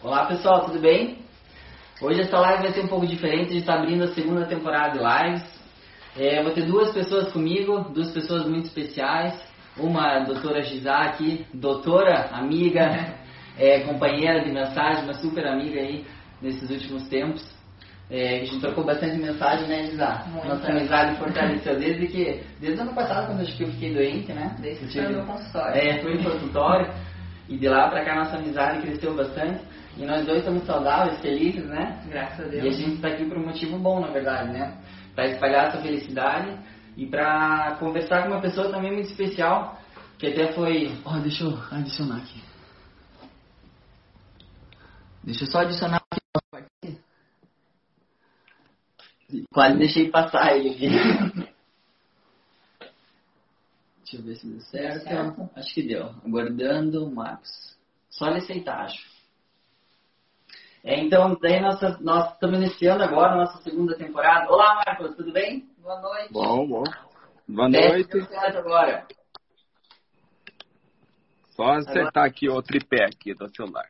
[0.00, 1.18] Olá pessoal, tudo bem?
[2.00, 4.96] Hoje essa live vai ser um pouco diferente, a gente está abrindo a segunda temporada
[4.96, 5.42] de lives.
[6.16, 9.34] É, vou ter duas pessoas comigo, duas pessoas muito especiais.
[9.76, 13.16] Uma a doutora Gisá aqui, doutora, amiga,
[13.58, 16.06] é, companheira de mensagem, uma super amiga aí
[16.40, 17.44] nesses últimos tempos.
[18.08, 20.24] É, a gente trocou bastante mensagem, né, Gisá?
[20.44, 22.44] Nossa amizade fortaleceu desde que.
[22.60, 24.54] Desde o ano passado, quando eu fiquei doente, né?
[24.60, 25.76] Desde que foi no consultório.
[25.76, 27.11] É, foi no consultório.
[27.48, 29.64] E de lá pra cá nossa amizade cresceu bastante.
[29.96, 32.02] E nós dois estamos saudáveis, felizes, né?
[32.08, 32.64] Graças a Deus.
[32.64, 34.78] E a gente está aqui por um motivo bom, na verdade, né?
[35.14, 36.56] Para espalhar essa felicidade
[36.96, 39.78] e para conversar com uma pessoa também muito especial,
[40.18, 40.96] que até foi.
[41.04, 42.42] Ó, oh, deixa eu adicionar aqui.
[45.22, 46.02] Deixa eu só adicionar
[46.54, 46.98] aqui.
[49.52, 51.52] Quase deixei passar ele aqui.
[54.12, 55.04] Deixa eu ver se deu certo.
[55.04, 55.50] certo.
[55.56, 56.10] Acho que deu.
[56.24, 57.48] Aguardando, Marcos.
[58.10, 59.10] Só ele aceitar, acho.
[60.84, 64.50] É, então, daí nós, nós estamos iniciando agora a nossa segunda temporada.
[64.50, 65.66] Olá, Marcos, tudo bem?
[65.78, 66.32] Boa noite.
[66.32, 66.84] Bom, bom.
[67.48, 68.18] Boa noite.
[68.58, 69.06] agora.
[71.50, 72.26] Só acertar agora...
[72.26, 73.88] aqui o tripé aqui do celular.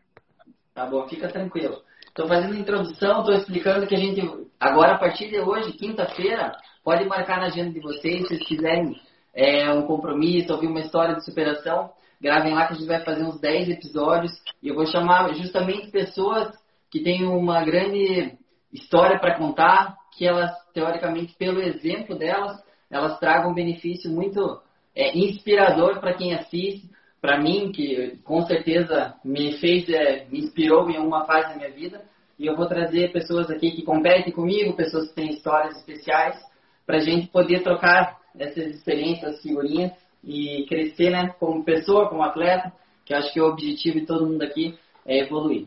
[0.72, 1.82] Tá bom, fica tranquilo.
[2.06, 4.20] Estou fazendo a introdução, estou explicando que a gente,
[4.60, 6.52] agora a partir de hoje, quinta-feira,
[6.84, 8.94] pode marcar na agenda de vocês, se vocês quiserem
[9.34, 13.24] é, um compromisso, ouvir uma história de superação, gravem lá que a gente vai fazer
[13.24, 16.56] uns 10 episódios e eu vou chamar justamente pessoas
[16.90, 18.36] que têm uma grande
[18.72, 24.60] história para contar, que elas, teoricamente, pelo exemplo delas, elas tragam um benefício muito
[24.94, 30.90] é, inspirador para quem assiste, para mim, que com certeza me fez, é, me inspirou
[30.90, 32.02] em uma fase da minha vida.
[32.38, 36.36] E eu vou trazer pessoas aqui que competem comigo, pessoas que têm histórias especiais,
[36.84, 42.72] para a gente poder trocar essas experiências, figurinhas e crescer né, como pessoa, como atleta,
[43.04, 45.66] que eu acho que o objetivo de todo mundo aqui é evoluir.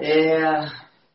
[0.00, 0.66] É,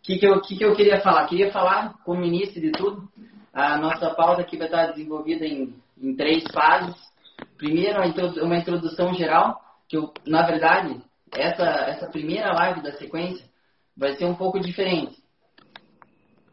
[0.03, 1.27] que, que, eu, que, que eu queria falar?
[1.27, 3.07] Queria falar, como início de tudo,
[3.53, 6.95] a nossa pauta aqui vai estar desenvolvida em, em três fases.
[7.57, 8.01] Primeiro,
[8.43, 11.01] uma introdução geral, que eu, na verdade,
[11.35, 13.45] essa, essa primeira live da sequência
[13.95, 15.21] vai ser um pouco diferente.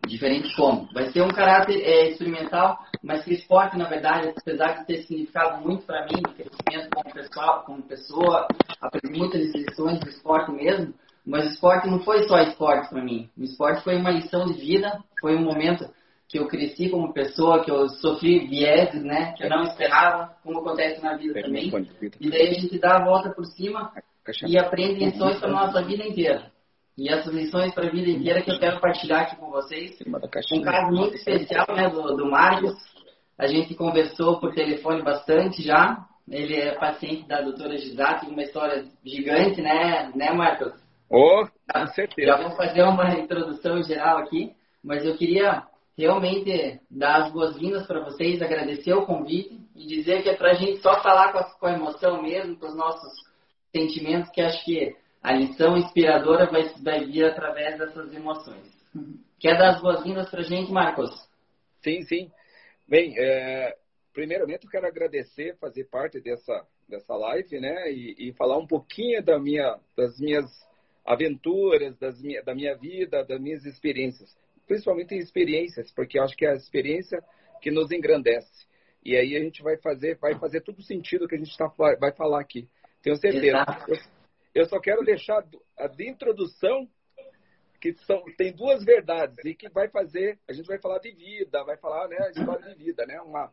[0.07, 0.89] Diferente como?
[0.93, 5.03] Vai ser um caráter é, experimental, mas que o esporte, na verdade, apesar de ter
[5.03, 8.49] significado muito para mim, crescimento como pessoal, como pessoa,
[8.81, 10.95] aprendi muitas lições do esporte mesmo,
[11.25, 13.29] mas o esporte não foi só esporte para mim.
[13.37, 15.89] O esporte foi uma lição de vida, foi um momento
[16.29, 20.61] que eu cresci como pessoa, que eu sofri vieses, né, que eu não esperava, como
[20.61, 21.73] acontece na vida também.
[22.21, 23.93] E daí a gente dá a volta por cima
[24.47, 26.53] e aprende lições para nossa vida inteira.
[26.99, 29.97] E essas lições para a vida inteira que eu quero partilhar aqui com vocês.
[30.53, 32.75] Um caso muito especial, né, do, do Marcos.
[33.39, 36.05] A gente conversou por telefone bastante já.
[36.29, 40.73] Ele é paciente da doutora Gisate, uma história gigante, né, né, Marcos?
[41.09, 42.33] Oh, com certeza.
[42.33, 45.63] Já vou fazer uma introdução geral aqui, mas eu queria
[45.97, 50.55] realmente dar as boas-vindas para vocês, agradecer o convite e dizer que é para a
[50.55, 53.13] gente só falar com a, com a, emoção mesmo, com os nossos
[53.73, 58.67] sentimentos, que acho que a lição inspiradora vai, vai vir através dessas emoções.
[59.39, 61.11] Quer dar as boas-vindas para a gente, Marcos?
[61.83, 62.31] Sim, sim.
[62.87, 63.77] Bem, é,
[64.13, 69.23] primeiramente eu quero agradecer, fazer parte dessa, dessa live, né, e, e falar um pouquinho
[69.23, 70.47] da minha, das minhas
[71.09, 74.37] aventuras das minha, da minha vida, das minhas experiências.
[74.67, 77.25] Principalmente experiências, porque eu acho que é a experiência
[77.63, 78.67] que nos engrandece.
[79.03, 81.67] E aí a gente vai fazer, vai fazer todo o sentido que a gente tá,
[81.99, 82.69] vai falar aqui.
[83.03, 83.65] Tenho certeza.
[83.89, 83.97] Eu,
[84.59, 85.45] eu, só quero deixar
[85.77, 86.89] a de introdução
[87.81, 91.63] que são, tem duas verdades e que vai fazer, a gente vai falar de vida,
[91.65, 93.53] vai falar, né, história de vida, né, uma,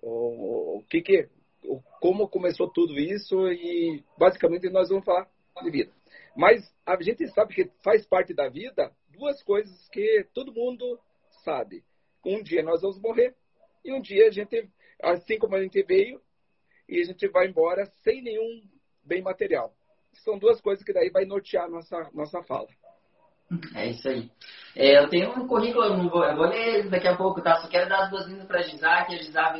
[0.00, 1.28] o, o que que,
[1.64, 5.28] o, como começou tudo isso e basicamente nós vamos falar
[5.62, 5.92] de vida.
[6.36, 11.00] Mas a gente sabe que faz parte da vida duas coisas que todo mundo
[11.44, 11.82] sabe.
[12.24, 13.34] Um dia nós vamos morrer
[13.84, 14.68] e um dia a gente,
[15.02, 16.20] assim como a gente veio,
[16.88, 18.62] e a gente vai embora sem nenhum
[19.02, 19.74] bem material.
[20.24, 22.66] São duas coisas que daí vai nortear nossa nossa fala.
[23.74, 24.28] É isso aí.
[24.74, 27.56] É, eu tenho um currículo, eu, não vou, eu vou ler daqui a pouco, tá?
[27.56, 29.54] Só quero dar as boas-vindas para a Gisá, que a Gisá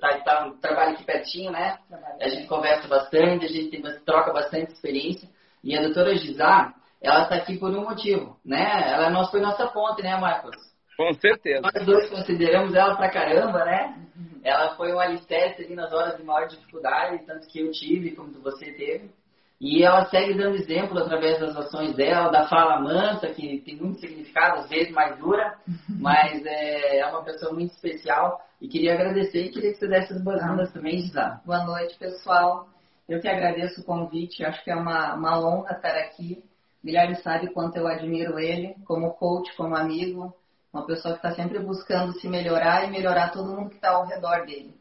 [0.00, 1.78] tá, tá, trabalha aqui pertinho, né?
[2.20, 5.28] A gente conversa bastante, a gente tem, troca bastante experiência.
[5.62, 8.92] E a doutora Gisá, ela está aqui por um motivo, né?
[8.92, 10.56] Ela nós foi nossa ponte, né, Marcos?
[10.96, 11.60] Com certeza.
[11.60, 14.04] Nós dois consideramos ela pra caramba, né?
[14.42, 18.32] Ela foi um alicerce ali nas horas de maior dificuldade, tanto que eu tive, como
[18.40, 19.10] você teve.
[19.60, 23.98] E ela segue dando exemplo através das ações dela, da fala mansa, que tem muito
[23.98, 25.58] significado, às vezes mais dura,
[25.98, 28.40] mas é, é uma pessoa muito especial.
[28.60, 31.40] E queria agradecer e queria que você desse as boas-vindas também, Gisá.
[31.44, 32.68] Boa noite, pessoal.
[33.08, 36.44] Eu que agradeço o convite, acho que é uma, uma honra estar aqui.
[36.84, 40.32] Guilherme sabe quanto eu admiro ele, como coach, como amigo,
[40.72, 44.06] uma pessoa que está sempre buscando se melhorar e melhorar todo mundo que está ao
[44.06, 44.74] redor dele.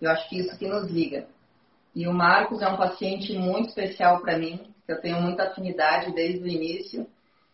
[0.00, 1.26] Eu acho que isso que nos liga.
[1.94, 6.12] E o Marcos é um paciente muito especial para mim, que eu tenho muita afinidade
[6.14, 7.06] desde o início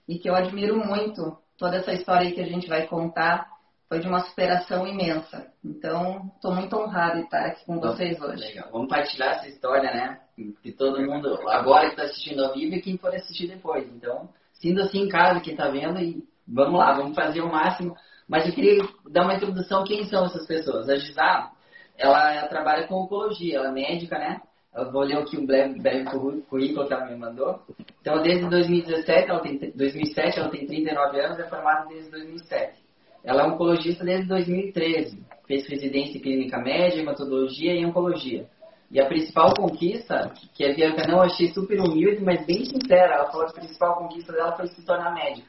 [0.08, 3.48] e que eu admiro muito toda essa história aí que a gente vai contar.
[3.88, 5.46] Foi de uma superação imensa.
[5.64, 8.42] Então, estou muito honrado de estar aqui com vocês hoje.
[8.42, 8.68] Legal.
[8.72, 10.20] Vamos partilhar essa história, né?
[10.60, 13.86] Que todo mundo, agora que está assistindo ao vivo e quem for assistir depois.
[13.88, 17.96] Então, sinta assim em casa, quem está vendo, e vamos lá, vamos fazer o máximo.
[18.28, 20.88] Mas eu queria dar uma introdução, quem são essas pessoas?
[20.88, 21.52] A Gisá,
[21.98, 24.40] ela, trabalha com oncologia, ela é médica, né?
[24.74, 26.04] Eu vou ler aqui um breve, breve
[26.50, 27.60] currículo que ela me mandou.
[28.00, 32.78] Então, desde 2017, ela tem, 2007, ela tem 39 anos, é formada desde 2007.
[33.24, 35.24] Ela é oncologista desde 2013.
[35.46, 38.46] Fez residência em clínica média, hematologia e oncologia.
[38.90, 43.30] E a principal conquista, que a Bianca não achei super humilde, mas bem sincera, ela
[43.30, 45.48] falou que a principal conquista dela foi se tornar médica.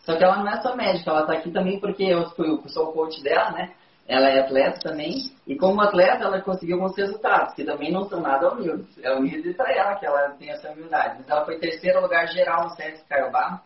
[0.00, 2.90] Só que ela não é só médica, ela está aqui também porque eu, eu sou
[2.90, 3.74] o coach dela, né?
[4.08, 8.20] Ela é atleta também, e como atleta ela conseguiu alguns resultados, que também não são
[8.20, 8.86] nada humildes.
[9.02, 11.16] É humilde para ela que ela tem essa humildade.
[11.18, 13.60] Mas ela foi terceiro lugar geral no Sesc Caiobá,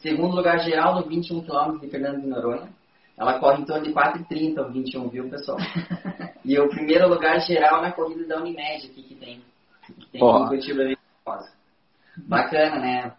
[0.00, 2.68] segundo lugar geral no 21 km de Fernando de Noronha.
[3.16, 5.58] Ela corre em torno de 4,30 ou 21, viu, pessoal?
[6.44, 9.42] e o primeiro lugar geral na corrida da Unimed aqui que tem.
[9.86, 10.82] Que tem em Curitiba
[12.26, 13.12] Bacana, né?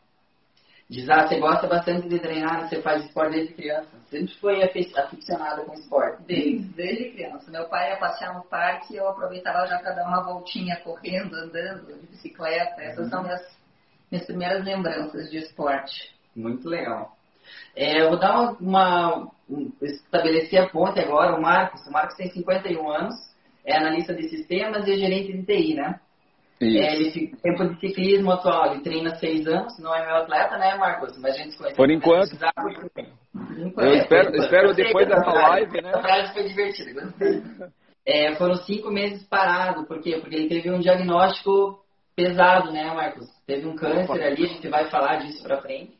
[0.87, 3.89] Diz, ah, você gosta bastante de treinar, você faz esporte desde criança.
[4.07, 6.21] Sempre foi aficionada com esporte.
[6.27, 7.49] Desde, desde criança.
[7.49, 11.35] Meu pai ia passear no parque e eu aproveitava já para dar uma voltinha correndo,
[11.35, 12.81] andando, de bicicleta.
[12.81, 13.09] Essas uhum.
[13.09, 13.57] são minhas,
[14.11, 16.15] minhas primeiras lembranças de esporte.
[16.35, 17.17] Muito legal.
[17.75, 21.35] É, eu vou dar uma, uma um, estabelecer a ponte agora.
[21.35, 23.15] O Marcos, o Marcos tem 51 anos,
[23.65, 25.99] é analista de sistemas e gerente de TI, né?
[26.61, 30.75] É, ele, tempo de ciclismo atual, ele treina seis anos, não é meu atleta, né,
[30.75, 31.17] Marcos?
[31.17, 31.75] Mas a gente conhece.
[31.75, 32.31] Por enquanto.
[33.77, 35.91] Eu espero, espero depois dessa live, né?
[35.93, 37.13] A frase foi divertida.
[38.05, 40.17] É, foram cinco meses parado, por quê?
[40.19, 41.83] Porque ele teve um diagnóstico
[42.15, 43.27] pesado, né, Marcos?
[43.45, 45.93] Teve um câncer ali, a gente vai falar disso pra frente,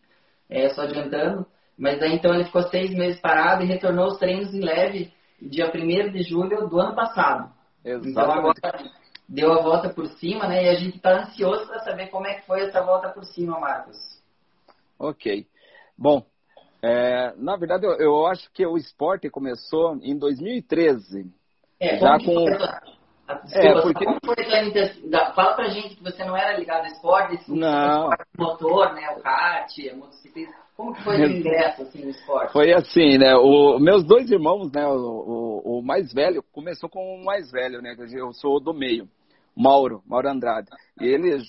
[0.49, 1.45] é, só adiantando.
[1.77, 5.11] Mas aí então ele ficou seis meses parado e retornou os treinos em leve
[5.41, 7.51] dia 1 de julho do ano passado.
[7.83, 8.11] Exatamente.
[8.11, 8.55] Então agora
[9.27, 10.65] deu a volta por cima, né?
[10.65, 13.59] E a gente está ansioso para saber como é que foi essa volta por cima,
[13.59, 13.97] Marcos.
[14.99, 15.45] Ok.
[15.97, 16.25] Bom,
[16.81, 21.25] é, na verdade eu, eu, acho que o esporte começou em 2013.
[21.79, 22.45] É, já com.
[22.45, 22.81] Desculpa,
[23.53, 24.05] é, porque...
[24.05, 24.35] como foi
[25.33, 28.09] Fala pra gente que você não era ligado ao esporte, não.
[28.37, 29.09] motor, né?
[29.17, 30.53] O kart, a motocicleta.
[30.77, 32.53] Como que foi o ingresso assim, no esporte?
[32.53, 33.35] Foi assim, né?
[33.35, 34.85] O, meus dois irmãos, né?
[34.85, 37.95] O, o, o, mais velho começou com o mais velho, né?
[38.13, 39.07] Eu sou do meio,
[39.55, 40.67] Mauro, Mauro Andrade.
[40.99, 41.41] E ele,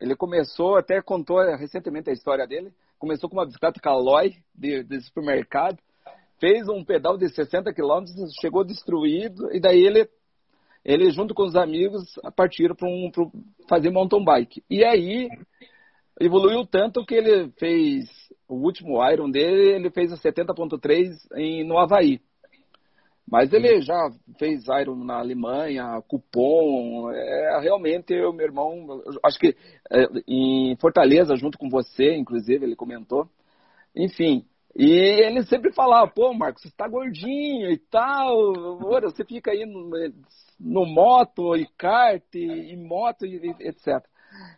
[0.00, 2.72] ele começou, até contou recentemente a história dele.
[2.98, 5.78] Começou com uma bicicleta Caloi de, de supermercado,
[6.38, 10.08] fez um pedal de 60 quilômetros, chegou destruído, e daí ele
[10.84, 13.10] ele junto com os amigos partiram para um,
[13.68, 14.64] fazer mountain bike.
[14.68, 15.28] E aí
[16.20, 18.08] evoluiu tanto que ele fez
[18.48, 22.20] o último Iron dele, ele fez a 70.3 no Havaí.
[23.30, 29.56] Mas ele já fez Iron na Alemanha, Cupom, é, realmente o meu irmão, acho que
[29.90, 33.28] é, em Fortaleza, junto com você, inclusive, ele comentou.
[33.96, 38.34] Enfim, e ele sempre falava, pô, Marcos, você está gordinho e tal,
[38.84, 39.90] ora, você fica aí no,
[40.58, 44.02] no moto e kart e, e moto e, etc.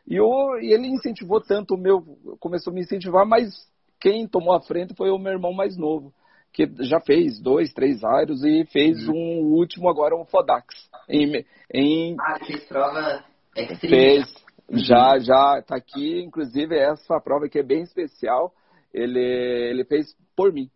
[0.06, 0.26] E, eu,
[0.60, 2.00] e ele incentivou tanto o meu,
[2.38, 3.48] começou a me incentivar, mas
[4.00, 6.14] quem tomou a frente foi o meu irmão mais novo,
[6.54, 9.14] que já fez dois, três aros e fez uhum.
[9.14, 10.88] um último agora, um Fodax.
[11.08, 13.24] Em, em, ah, fez prova
[13.56, 13.96] extreme.
[13.96, 14.34] Fez,
[14.70, 14.78] uhum.
[14.78, 18.54] já, já tá aqui, inclusive essa prova que é bem especial,
[18.92, 20.70] ele, ele fez por mim.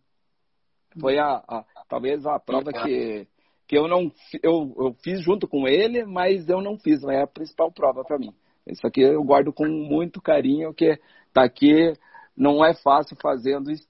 [0.99, 3.25] Foi a, a talvez a prova que,
[3.65, 4.11] que eu não
[4.43, 8.19] eu, eu fiz junto com ele, mas eu não fiz, é a principal prova para
[8.19, 8.33] mim.
[8.67, 10.99] Isso aqui eu guardo com muito carinho, que
[11.33, 11.93] tá aqui,
[12.35, 13.87] não é fácil fazendo isso.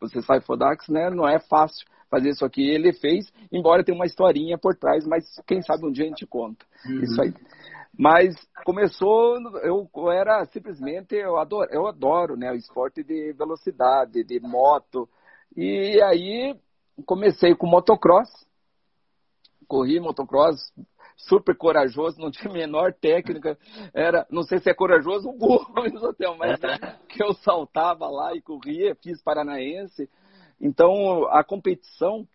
[0.00, 1.10] Você sabe Fodax, né?
[1.10, 2.62] Não é fácil fazer isso aqui.
[2.62, 6.26] Ele fez, embora tenha uma historinha por trás, mas quem sabe um dia a gente
[6.26, 6.64] conta.
[6.86, 7.02] Uhum.
[7.02, 7.34] Isso aí.
[7.98, 8.34] Mas
[8.64, 14.38] começou, eu, eu era simplesmente, eu adoro, eu adoro né, o esporte de velocidade, de
[14.38, 15.08] moto.
[15.56, 16.54] E aí
[17.06, 18.28] comecei com motocross,
[19.66, 20.72] corri motocross
[21.16, 23.58] super corajoso, não tinha a menor técnica.
[23.94, 26.60] Era, não sei se é corajoso ou burro, mas
[27.08, 30.08] que eu saltava lá e corria, fiz paranaense.
[30.60, 32.26] Então a competição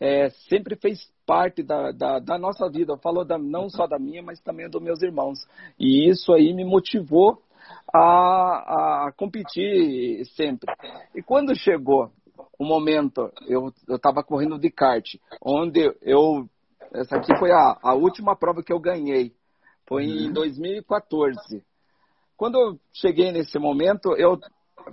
[0.00, 2.96] é, sempre fez parte da, da, da nossa vida.
[2.98, 5.38] Falou não só da minha, mas também dos meus irmãos.
[5.78, 7.42] E isso aí me motivou
[7.92, 10.72] a, a competir sempre.
[11.14, 12.10] E quando chegou
[12.58, 16.48] o momento, eu estava correndo de kart, onde eu.
[16.92, 19.32] Essa aqui foi a, a última prova que eu ganhei.
[19.86, 21.36] Foi em 2014.
[21.54, 21.62] Uhum.
[22.36, 24.38] Quando eu cheguei nesse momento, eu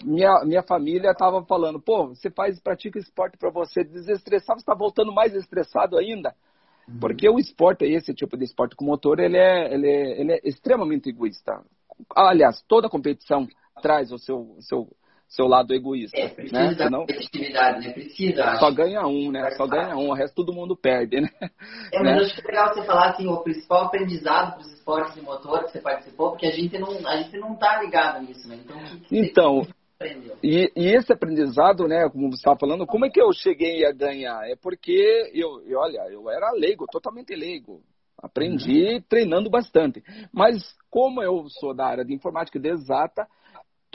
[0.04, 4.74] minha, minha família estava falando, pô, você faz, pratica esporte para você desestressar, você está
[4.74, 6.36] voltando mais estressado ainda.
[6.88, 7.00] Uhum.
[7.00, 10.40] Porque o esporte, esse tipo de esporte com motor, ele é, ele é, ele é
[10.44, 11.62] extremamente egoísta.
[12.16, 13.48] Aliás, toda competição
[13.82, 14.88] traz o seu, seu,
[15.36, 16.18] seu lado egoísta.
[16.18, 16.76] É, precisa né?
[16.76, 17.94] da Senão, competitividade, né?
[17.94, 18.56] Precisa.
[18.56, 19.52] Só ganha um, né?
[19.52, 21.30] Só ganha um, o resto todo mundo perde, né?
[21.92, 22.24] É, mas né?
[22.24, 25.64] acho que é legal você falar assim, o principal aprendizado para os esportes de motor
[25.64, 28.60] que você participou, porque a gente não, a gente não tá ligado nisso, né?
[28.64, 29.68] Então, que que então
[30.44, 33.92] e, e, esse aprendizado, né, como você estava falando, como é que eu cheguei a
[33.92, 34.48] ganhar?
[34.50, 37.82] É porque eu, eu olha, eu era leigo, totalmente leigo.
[38.18, 39.02] Aprendi uhum.
[39.08, 40.04] treinando bastante.
[40.34, 43.28] Mas como eu sou da área de informática de exata,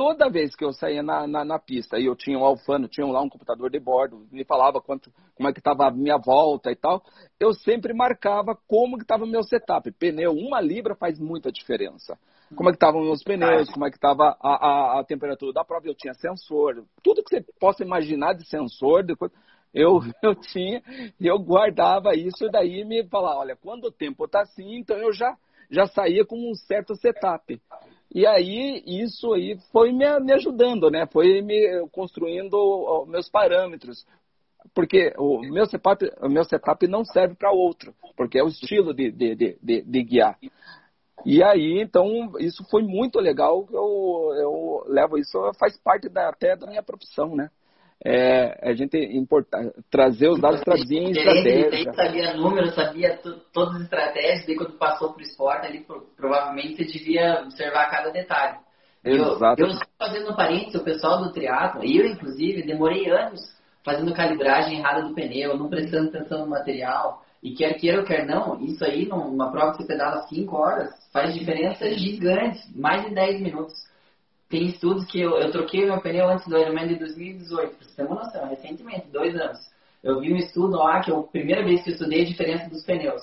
[0.00, 3.06] toda vez que eu saía na, na, na, pista e eu tinha um alfano, tinha
[3.06, 6.70] lá um computador de bordo, me falava quanto, como é que estava a minha volta
[6.72, 7.02] e tal,
[7.38, 9.92] eu sempre marcava como que estava o meu setup.
[9.92, 12.18] Pneu, uma libra faz muita diferença.
[12.56, 15.64] Como é que estavam meus pneus, como é que estava a, a, a, temperatura da
[15.66, 19.34] prova, eu tinha sensor, tudo que você possa imaginar de sensor, de coisa,
[19.74, 20.82] eu, eu tinha,
[21.20, 24.96] e eu guardava isso e daí me falava, olha, quando o tempo está assim, então
[24.96, 25.36] eu já,
[25.70, 27.60] já saía com um certo setup.
[28.12, 31.06] E aí, isso aí foi me, me ajudando, né?
[31.06, 34.04] Foi me construindo meus parâmetros.
[34.74, 38.92] Porque o meu setup, o meu setup não serve para outro, porque é o estilo
[38.92, 40.38] de, de, de, de, guiar.
[41.24, 43.66] E aí, então, isso foi muito legal.
[43.70, 47.50] Eu, eu levo isso, faz parte da, até da minha profissão, né?
[48.04, 51.92] É, a gente importar, trazer os dados, traduzir em estratégia.
[51.92, 53.20] sabia números, sabia
[53.52, 58.10] todas as estratégias, daí quando passou para o esporte, ali, provavelmente você devia observar cada
[58.10, 58.58] detalhe.
[59.04, 59.62] Exato.
[59.62, 63.40] Eu, eu fazendo parênteses, o pessoal do triatlo, eu inclusive, demorei anos
[63.84, 68.26] fazendo calibragem errada do pneu, não prestando atenção no material, e quer queira ou quer
[68.26, 73.14] não, isso aí numa prova que você pedala 5 horas, faz diferença gigante, mais de
[73.14, 73.89] 10 minutos
[74.50, 77.94] tem estudos que eu, eu troquei meu pneu antes do Ironman de 2018, pra você
[77.94, 79.60] ter uma noção, recentemente, dois anos.
[80.02, 82.68] Eu vi um estudo lá que é a primeira vez que eu estudei a diferença
[82.68, 83.22] dos pneus.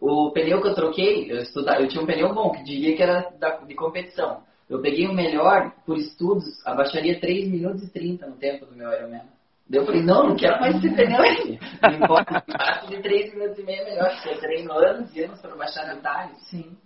[0.00, 3.02] O pneu que eu troquei, eu, estudava, eu tinha um pneu bom, que diria que
[3.02, 4.42] era da, de competição.
[4.68, 8.92] Eu peguei o melhor, por estudos, abaixaria 3 minutos e 30 no tempo do meu
[8.92, 9.22] Ironman.
[9.70, 11.60] Daí eu falei, não, não quero mais esse pneu aí.
[11.80, 12.44] Não importa,
[12.88, 15.94] de 3 minutos e meio é melhor, porque eu treino anos e anos para baixar
[15.94, 16.38] detalhes.
[16.48, 16.76] Sim.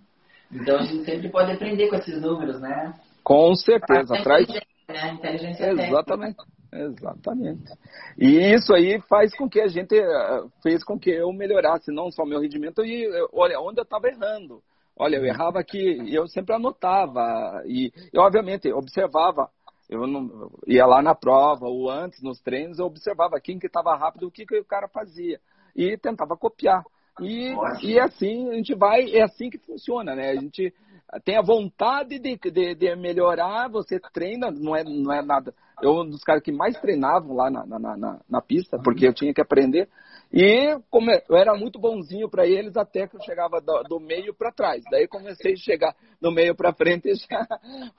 [0.51, 2.93] Então a gente sempre pode aprender com esses números, né?
[3.23, 4.47] Com certeza, traz.
[4.47, 5.11] Né?
[5.13, 6.37] Inteligência Exatamente.
[6.73, 7.73] Exatamente.
[8.17, 12.09] E isso aí faz com que a gente eh, fez com que eu melhorasse não
[12.09, 14.61] só meu rendimento e olha onde eu estava errando.
[14.97, 19.49] Olha, eu errava aqui, eu sempre anotava e, e obviamente observava.
[19.89, 23.95] Eu não ia lá na prova ou antes nos treinos eu observava quem que estava
[23.95, 25.39] rápido, o que que o cara fazia
[25.75, 26.83] e tentava copiar.
[27.19, 30.29] E, e assim a gente vai, é assim que funciona, né?
[30.29, 30.73] A gente
[31.19, 35.53] tem a vontade de, de, de, melhorar, você treina, não é, não é nada.
[35.81, 39.13] Eu um dos caras que mais treinavam lá na, na, na, na pista, porque eu
[39.13, 39.89] tinha que aprender.
[40.31, 44.33] E como eu era muito bonzinho para eles até que eu chegava do, do meio
[44.33, 44.81] para trás.
[44.89, 47.47] Daí comecei a chegar do meio para frente e já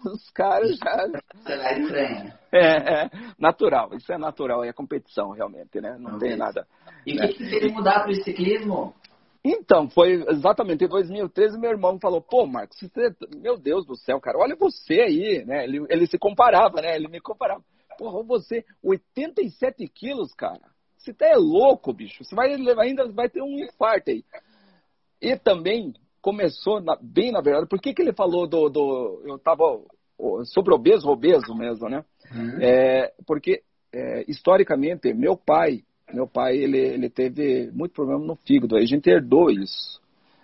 [0.06, 1.06] os caras já.
[2.50, 5.96] É, é, natural, isso é natural, é competição realmente, né?
[5.98, 6.66] Não, não tem nada.
[7.06, 7.28] E o né?
[7.28, 8.94] que, que você mudar para o ciclismo?
[9.44, 14.20] Então, foi exatamente em 2013 meu irmão falou, pô, Marcos, você, meu Deus do céu,
[14.20, 15.64] cara, olha você aí, né?
[15.64, 16.94] Ele, ele se comparava, né?
[16.94, 17.62] Ele me comparava.
[17.98, 20.60] Porra, você, 87 quilos, cara.
[20.96, 22.24] Você tá é louco, bicho.
[22.24, 24.24] Você vai ainda vai ter um infarto aí.
[25.20, 27.66] E também começou na, bem na verdade.
[27.66, 29.64] Por que, que ele falou do, do eu tava
[30.44, 32.04] sobre obeso, obeso mesmo, né?
[32.32, 32.60] Uhum.
[32.60, 38.76] É, porque é, historicamente meu pai meu pai, ele, ele teve muito problema no fígado,
[38.76, 40.00] a gente herdou isso.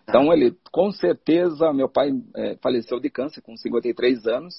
[0.09, 4.55] Então, ele, com certeza, meu pai é, faleceu de câncer com 53 anos,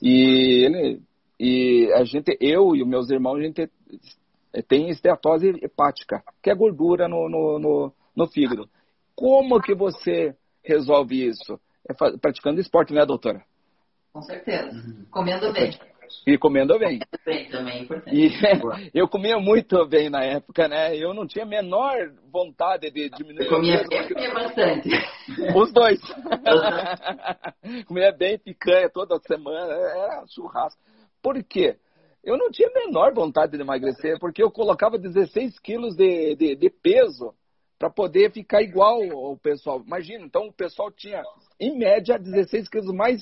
[0.00, 1.02] e ele,
[1.38, 3.70] e a gente, eu e os meus irmãos, a gente
[4.52, 8.66] é, tem esteatose hepática, que é gordura no, no, no, no fígado.
[9.14, 11.60] Como que você resolve isso?
[11.86, 13.44] É praticando esporte, né, doutora?
[14.12, 14.70] Com certeza.
[15.10, 15.72] Comendo bem.
[16.26, 16.98] E comendo bem.
[17.24, 18.16] bem também, é importante.
[18.16, 18.30] E,
[18.98, 20.96] eu comia muito bem na época, né?
[20.96, 23.44] Eu não tinha a menor vontade de diminuir.
[23.44, 24.88] Eu comia bem, comia bastante.
[25.56, 26.00] Os dois.
[26.02, 27.84] Uhum.
[27.84, 30.80] comia bem picanha toda semana, era churrasco.
[31.22, 31.76] Por quê?
[32.24, 36.56] eu não tinha a menor vontade de emagrecer, porque eu colocava 16 quilos de, de,
[36.56, 37.34] de peso
[37.78, 39.82] para poder ficar igual ao pessoal.
[39.84, 41.22] Imagina, então o pessoal tinha,
[41.60, 43.20] em média, 16 quilos mais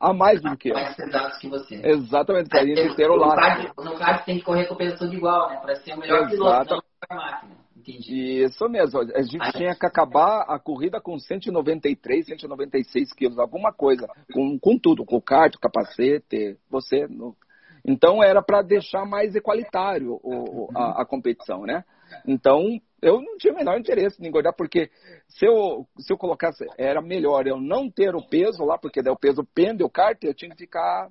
[0.00, 0.74] a mais do que eu.
[0.74, 1.80] Mais pesados que você.
[1.84, 3.72] Exatamente, para gente ter o lado.
[3.78, 5.56] No caso, tem que correr com peso todo igual, né?
[5.56, 6.30] Para ser o melhor Exato.
[6.30, 7.64] piloto, não máquina.
[7.76, 8.44] Entendi.
[8.44, 9.00] Isso mesmo.
[9.00, 14.06] A gente Aí, tinha que acabar a corrida com 193, 196 quilos, alguma coisa.
[14.32, 17.06] Com, com tudo, com o kart, capacete, você.
[17.06, 17.36] No...
[17.84, 21.84] Então era para deixar mais equalitário o, a, a competição, né?
[22.26, 24.90] Então, eu não tinha o menor interesse em engordar, porque
[25.28, 29.12] se eu, se eu colocasse, era melhor eu não ter o peso lá, porque daí
[29.12, 31.10] o peso pende o kart, eu tinha que ficar.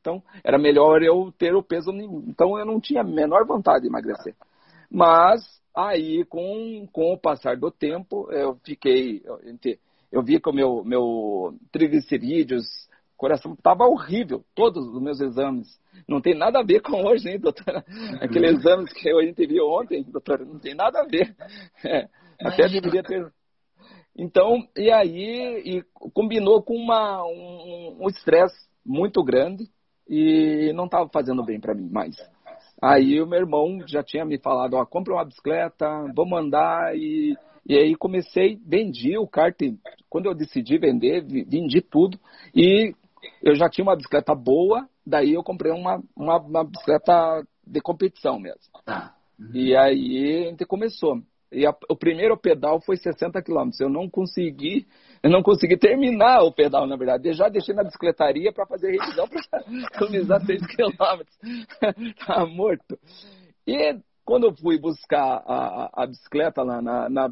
[0.00, 1.90] Então, era melhor eu ter o peso.
[2.26, 4.34] Então, eu não tinha a menor vontade de emagrecer.
[4.90, 5.42] Mas,
[5.76, 9.22] aí, com, com o passar do tempo, eu fiquei.
[10.10, 12.64] Eu vi que o meu, meu triglicerídeos,
[13.24, 15.80] coração estava horrível, todos os meus exames.
[16.06, 17.82] Não tem nada a ver com hoje, hein, doutora?
[18.20, 21.34] Aqueles exames que a gente viu ontem, doutora, não tem nada a ver.
[21.86, 23.32] É, até deveria ter.
[24.14, 29.64] Então, e aí, e combinou com uma, um estresse um muito grande
[30.06, 32.16] e não estava fazendo bem para mim mais.
[32.82, 37.34] Aí o meu irmão já tinha me falado, ó, compra uma bicicleta, vamos andar e,
[37.66, 39.58] e aí comecei, vendi o kart,
[40.10, 42.18] quando eu decidi vender, vendi tudo
[42.54, 42.94] e
[43.42, 48.38] eu já tinha uma bicicleta boa, daí eu comprei uma, uma, uma bicicleta de competição
[48.38, 48.60] mesmo.
[48.84, 49.14] Tá.
[49.38, 49.50] Uhum.
[49.54, 51.20] E aí a gente começou.
[51.52, 53.80] E a, o primeiro pedal foi 60 quilômetros.
[53.80, 54.86] Eu não consegui,
[55.22, 57.28] eu não consegui terminar o pedal, na verdade.
[57.28, 59.60] Eu já deixei na bicicletaria para fazer revisão para
[59.94, 61.38] economizar 6 quilômetros.
[62.26, 62.98] tá morto.
[63.66, 67.28] E quando eu fui buscar a, a bicicleta lá na, na,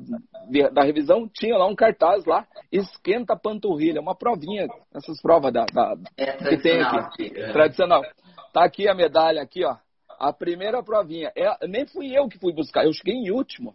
[0.72, 5.64] da revisão, tinha lá um cartaz lá, esquenta a panturrilha, uma provinha, essas provas da,
[5.72, 7.32] da é, que tem aqui.
[7.34, 7.52] É.
[7.52, 8.02] Tradicional.
[8.52, 9.76] Tá aqui a medalha aqui, ó.
[10.20, 11.32] A primeira provinha.
[11.36, 13.74] É, nem fui eu que fui buscar, eu cheguei em último.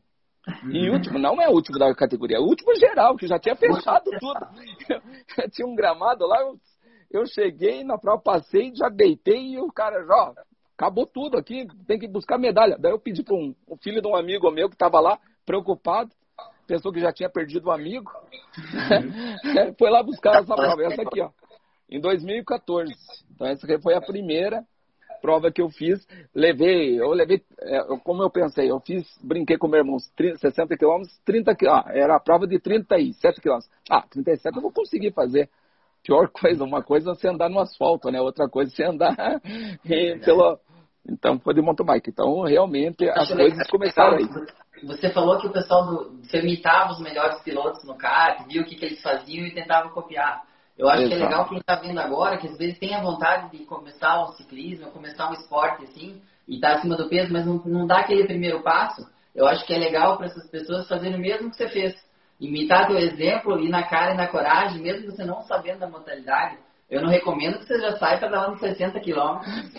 [0.64, 3.56] Em último, não é o último da categoria, é o último geral, que já tinha
[3.56, 4.48] fechado tudo.
[5.52, 6.56] tinha um gramado lá, eu,
[7.12, 10.34] eu cheguei na prova, passei, já deitei e o cara, ó,
[10.78, 12.78] acabou tudo aqui, tem que buscar medalha.
[12.80, 16.12] Daí eu pedi para um, um, filho de um amigo meu que estava lá, preocupado,
[16.68, 19.74] pensou que já tinha perdido o um amigo, uhum.
[19.80, 21.32] foi lá buscar essa prova, essa aqui, ó,
[21.90, 22.94] em 2014.
[23.34, 24.64] Então essa foi a primeira
[25.20, 26.06] prova que eu fiz.
[26.34, 30.78] Levei, eu levei, é, como eu pensei, eu fiz, brinquei com meu irmão, 30, 60
[30.78, 33.72] quilômetros, 30 ah, era a prova de 37 quilômetros.
[33.90, 35.50] Ah, 37 eu vou conseguir fazer
[36.04, 38.22] pior coisa, uma coisa é você andar no asfalto, né?
[38.22, 39.16] Outra coisa é você andar
[40.24, 40.60] pelo,
[41.10, 42.10] então, foi de mountain bike.
[42.10, 43.68] Então, realmente, as coisas legal.
[43.70, 44.28] começaram aí.
[44.84, 48.66] Você falou que o pessoal do, você imitava os melhores pilotos no kart, viu o
[48.66, 50.44] que, que eles faziam e tentava copiar.
[50.78, 51.16] Eu acho Exato.
[51.16, 54.24] que é legal quem está vendo agora, que às vezes tem a vontade de começar
[54.24, 58.00] um ciclismo, começar um esporte assim, e está acima do peso, mas não, não dá
[58.00, 59.02] aquele primeiro passo.
[59.34, 61.96] Eu acho que é legal para essas pessoas fazerem o mesmo que você fez.
[62.40, 66.58] Imitar teu exemplo, ir na cara e na coragem, mesmo você não sabendo da modalidade.
[66.90, 69.48] Eu não recomendo que você já saia uns 60 quilômetros.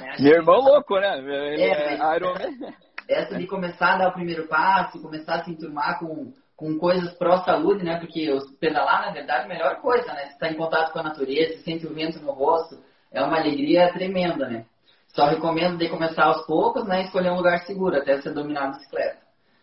[0.00, 0.16] né?
[0.20, 1.18] Meu irmão louco, né?
[1.18, 2.74] Ele é, é Ironman.
[3.08, 7.12] Essa de começar a dar o primeiro passo, começar a se enturmar com, com coisas
[7.14, 7.98] pró-saúde, né?
[7.98, 8.28] Porque
[8.60, 10.26] pedalar, na verdade, é a melhor coisa, né?
[10.26, 12.78] Você está em contato com a natureza, você sente o vento no rosto,
[13.10, 14.66] é uma alegria tremenda, né?
[15.08, 17.02] Só recomendo de começar aos poucos, né?
[17.02, 19.18] Escolher um lugar seguro até você dominar a bicicleta.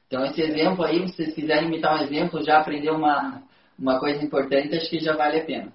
[0.07, 3.43] Então, esse exemplo aí, se vocês quiserem imitar um exemplo, já aprender uma,
[3.77, 5.71] uma coisa importante, acho que já vale a pena.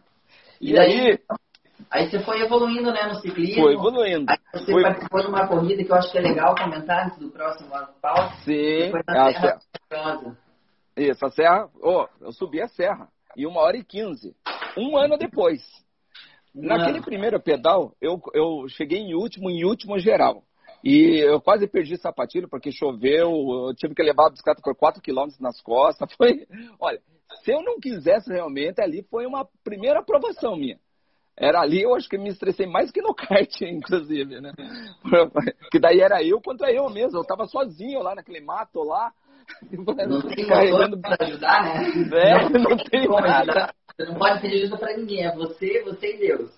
[0.63, 1.19] E, daí,
[1.91, 3.65] aí você foi evoluindo, né, no ciclismo.
[3.65, 4.31] Foi evoluindo.
[4.31, 4.83] Aí você foi...
[4.83, 7.71] participou de uma corrida que eu acho que é legal comentar antes do próximo
[8.01, 8.31] Paulo.
[8.45, 8.93] Sim.
[8.93, 10.37] Foi na a Serra serra...
[10.97, 14.37] Isso, a serra, oh, eu subi a serra em uma hora e quinze.
[14.79, 15.61] Um ano depois.
[16.55, 20.45] Naquele primeiro pedal, eu, eu cheguei em último, em último geral.
[20.85, 25.01] E eu quase perdi sapatilho porque choveu, eu tive que levar a bicicleta por 4
[25.01, 26.13] quilômetros nas costas.
[26.17, 26.47] Foi,
[26.79, 27.01] olha,
[27.43, 30.79] se eu não quisesse realmente, ali foi uma primeira aprovação minha.
[31.37, 34.53] Era ali, eu acho que me estressei mais que no kart, inclusive, né?
[35.71, 37.19] Que daí era eu contra eu mesmo.
[37.19, 39.13] Eu tava sozinho lá naquele mato lá.
[39.73, 41.91] Não tem carregando para ajudar, né?
[42.15, 43.75] É, não, tem nada.
[43.97, 46.51] Você não pode pedir ajuda para ninguém, é você, você e Deus.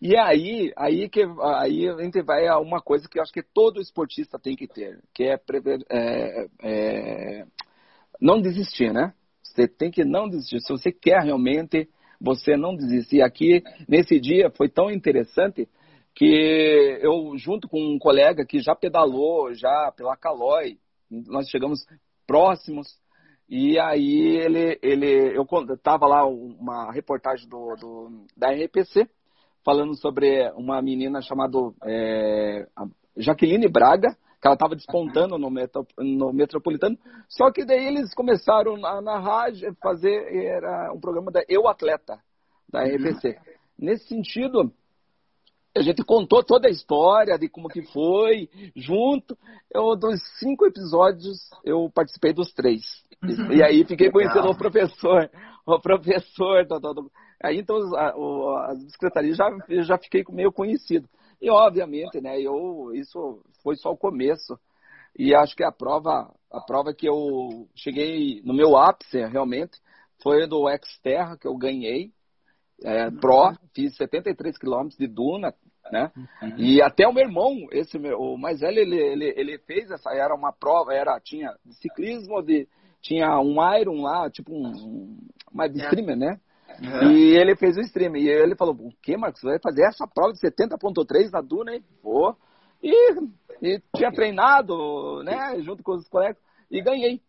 [0.00, 3.42] E aí, aí que aí a gente vai a uma coisa que eu acho que
[3.42, 5.40] todo esportista tem que ter, que é,
[5.88, 7.44] é, é
[8.20, 9.14] não desistir, né?
[9.52, 10.60] Você tem que não desistir.
[10.60, 11.88] Se você quer realmente,
[12.20, 13.16] você não desistir.
[13.16, 15.68] E aqui, nesse dia, foi tão interessante
[16.14, 20.78] que eu, junto com um colega que já pedalou, já pela Calói,
[21.10, 21.80] nós chegamos
[22.26, 22.86] próximos,
[23.48, 29.08] e aí ele, ele eu estava lá uma reportagem do, do, da RPC,
[29.64, 32.66] falando sobre uma menina chamada é,
[33.16, 36.98] Jaqueline Braga, que ela estava despontando no, metro, no Metropolitano.
[37.28, 42.18] Só que daí eles começaram na, na rádio fazer era um programa da Eu Atleta,
[42.68, 43.28] da RPC.
[43.28, 43.34] Uhum.
[43.78, 44.72] Nesse sentido,
[45.76, 49.38] a gente contou toda a história de como que foi, junto.
[49.72, 52.82] Eu, dos cinco episódios, eu participei dos três.
[53.54, 55.30] E aí fiquei conhecendo o professor,
[55.64, 56.66] o professor.
[57.40, 59.48] Aí então a, as secretarias já,
[59.82, 61.08] já fiquei meio conhecido.
[61.42, 64.56] E obviamente, né, eu, isso foi só o começo.
[65.18, 69.76] E acho que a prova, a prova que eu cheguei no meu ápice realmente
[70.22, 72.12] foi do Xterra que eu ganhei.
[72.84, 75.52] É, Pro, fiz 73 quilômetros de duna,
[75.90, 76.12] né?
[76.16, 76.58] Uhum.
[76.58, 80.10] E até o meu irmão, esse meu, o mais velho, ele, ele, ele fez essa,
[80.10, 82.68] era uma prova, era, tinha ciclismo, de,
[83.00, 85.18] tinha um Iron lá, tipo um,
[85.52, 86.40] uma de streamer, né?
[86.80, 87.12] Uhum.
[87.12, 88.16] E ele fez o stream.
[88.16, 89.42] E ele falou: O que, Marcos?
[89.42, 91.82] Vai fazer essa prova de 70,3 na Duna, hein?
[92.02, 92.36] Vou.
[92.82, 92.92] E,
[93.62, 95.60] e tinha treinado, né?
[95.60, 96.38] Junto com os colegas.
[96.70, 97.20] E ganhei.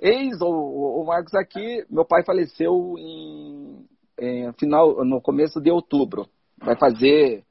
[0.00, 3.86] Eis o, o Marcos aqui, meu pai faleceu em,
[4.18, 6.26] em, final, no começo de outubro.
[6.58, 7.44] Vai fazer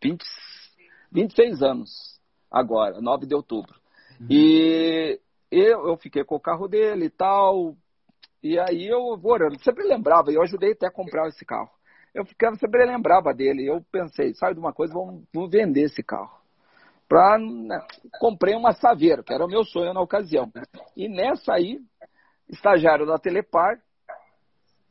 [0.00, 0.22] 20,
[1.14, 3.74] 26 anos agora, 9 de outubro.
[4.20, 4.26] Uhum.
[4.28, 7.76] E eu, eu fiquei com o carro dele e tal.
[8.42, 9.58] E aí eu vou orando.
[9.62, 11.70] Sempre lembrava, eu ajudei até a comprar esse carro.
[12.12, 13.66] Eu ficava, sempre lembrava dele.
[13.66, 16.42] Eu pensei, sabe de uma coisa, vamos, vamos vender esse carro.
[17.08, 17.80] Pra, né,
[18.18, 20.50] comprei uma Saveiro, que era o meu sonho na ocasião.
[20.96, 21.78] E nessa aí,
[22.48, 23.78] estagiário da Telepar,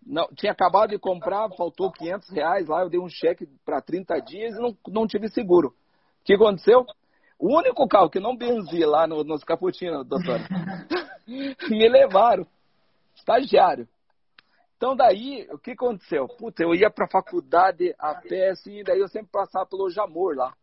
[0.06, 4.20] não, tinha acabado de comprar, faltou 500 reais lá, eu dei um cheque para 30
[4.20, 5.74] dias e não, não tive seguro.
[6.24, 6.86] O que aconteceu?
[7.38, 10.40] O único carro que não benzia lá no, nos caputinos, doutor,
[11.70, 12.48] me levaram,
[13.14, 13.86] estagiário.
[14.78, 16.26] Então daí, o que aconteceu?
[16.28, 20.38] Puta, eu ia para a faculdade a pé, assim, daí eu sempre passava pelo Jamor
[20.38, 20.54] lá.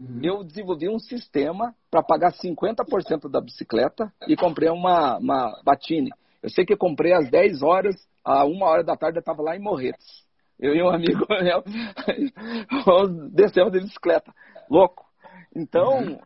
[0.00, 0.20] Uhum.
[0.24, 6.10] Eu desenvolvi um sistema para pagar 50% da bicicleta e comprei uma, uma Batine.
[6.42, 9.40] Eu sei que eu comprei às 10 horas, a uma hora da tarde eu estava
[9.40, 10.26] lá em Morretes.
[10.58, 11.62] Eu e um amigo meu
[13.30, 14.32] descemos de bicicleta
[14.70, 15.12] louco.
[15.54, 16.18] Então, uhum.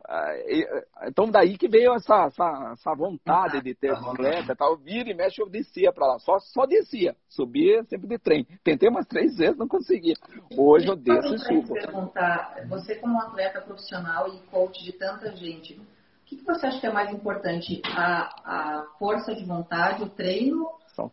[1.05, 4.77] então daí que veio essa, essa, essa vontade de ter bicicleta tal.
[4.77, 6.19] Vira e mexe, eu descia para lá.
[6.19, 7.15] Só, só descia.
[7.27, 8.47] Subia sempre de trem.
[8.63, 10.13] Tentei umas três vezes, não consegui.
[10.57, 11.73] Hoje eu desço e subo.
[11.73, 15.85] perguntar, você como atleta profissional e coach de tanta gente, o
[16.25, 17.81] que, que você acha que é mais importante?
[17.85, 20.69] A, a força de vontade, o treino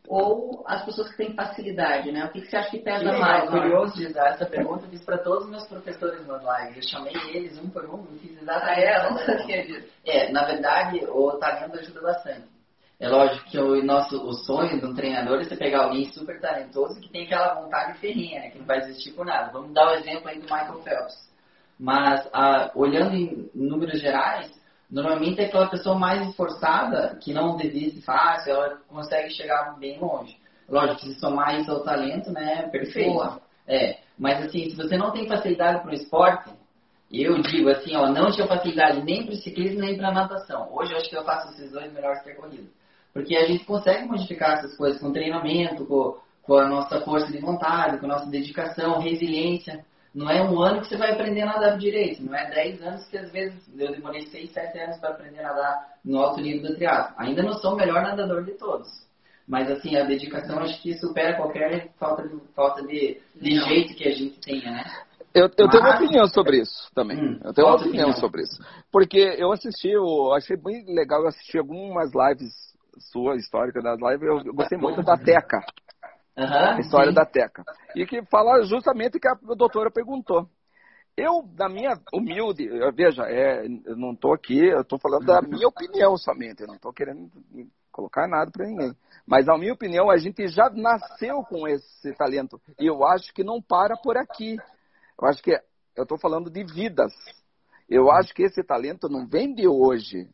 [0.08, 2.24] ou as pessoas que têm facilidade, né?
[2.24, 3.44] O que, que você acha que pesa Sim, mais?
[3.44, 6.76] É curioso de dar essa pergunta, eu fiz para todos os meus professores nas lives.
[6.76, 8.80] Eu chamei eles um por um e fiz exatamente.
[8.80, 9.10] Ah, é?
[9.10, 9.88] Não sabia disso.
[10.06, 12.54] É, na verdade, o talento ajuda bastante.
[13.00, 16.40] É lógico que o nosso o sonho de um treinador é você pegar alguém super
[16.40, 18.50] talentoso que tem aquela vontade ferrinha, né?
[18.50, 19.52] Que não vai desistir por nada.
[19.52, 21.34] Vamos dar o exemplo aí do Michael Phelps.
[21.78, 24.50] Mas, ah, olhando em números gerais,
[24.94, 30.38] Normalmente é aquela pessoa mais esforçada, que não desiste fácil, ela consegue chegar bem longe.
[30.68, 33.40] Lógico que se somar isso ao talento, né, perfeito.
[33.66, 36.48] É, mas assim, se você não tem facilidade para o esporte,
[37.12, 40.72] eu digo assim, ó, não tinha facilidade nem para o ciclismo nem para a natação.
[40.72, 42.70] Hoje eu acho que eu faço esses dois melhores percorridos.
[43.12, 47.38] Porque a gente consegue modificar essas coisas com treinamento, com, com a nossa força de
[47.38, 49.84] vontade, com a nossa dedicação, resiliência.
[50.14, 53.08] Não é um ano que você vai aprender a nadar direito, não é 10 anos
[53.08, 56.70] que às vezes eu demorei 6, 7 anos para aprender a nadar no alto nível
[56.70, 57.14] do triatlo.
[57.18, 58.88] Ainda não sou o melhor nadador de todos.
[59.46, 64.08] Mas assim, a dedicação acho que supera qualquer falta de, falta de, de jeito que
[64.08, 64.84] a gente tenha, né?
[65.34, 65.70] Eu, eu Mas...
[65.70, 67.18] tenho uma opinião sobre isso também.
[67.18, 68.62] Hum, eu tenho uma opinião, opinião, sobre isso.
[68.92, 72.54] Porque eu assisti, eu achei bem legal, eu assisti algumas lives
[72.98, 75.60] sua histórica das lives, eu, eu gostei muito da Teca.
[76.36, 77.14] Uhum, história sim.
[77.14, 77.64] da Teca.
[77.94, 80.48] E que fala justamente o que a doutora perguntou.
[81.16, 85.68] Eu, na minha humilde, veja, é, eu não estou aqui, eu estou falando da minha
[85.68, 87.30] opinião somente, eu não estou querendo
[87.92, 88.92] colocar nada para ninguém.
[89.24, 92.60] Mas, na minha opinião, a gente já nasceu com esse talento.
[92.80, 94.56] E eu acho que não para por aqui.
[95.20, 95.52] Eu acho que,
[95.94, 97.12] eu estou falando de vidas.
[97.88, 100.28] Eu acho que esse talento não vem de hoje.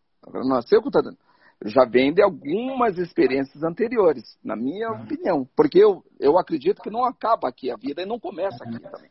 [0.46, 1.18] Nasceu com o talento
[1.66, 5.02] já vem de algumas experiências anteriores, na minha uhum.
[5.02, 5.48] opinião.
[5.54, 9.10] Porque eu, eu acredito que não acaba aqui a vida e não começa aqui também.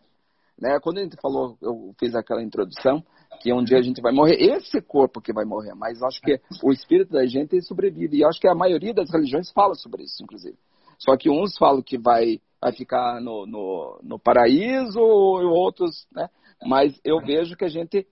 [0.59, 0.79] Né?
[0.81, 3.03] Quando a gente falou, eu fiz aquela introdução,
[3.39, 6.41] que um dia a gente vai morrer, esse corpo que vai morrer, mas acho que
[6.61, 8.17] o espírito da gente sobrevive.
[8.17, 10.57] E acho que a maioria das religiões fala sobre isso, inclusive.
[10.97, 16.29] Só que uns falam que vai, vai ficar no, no, no paraíso, e outros, né?
[16.65, 18.05] Mas eu vejo que a gente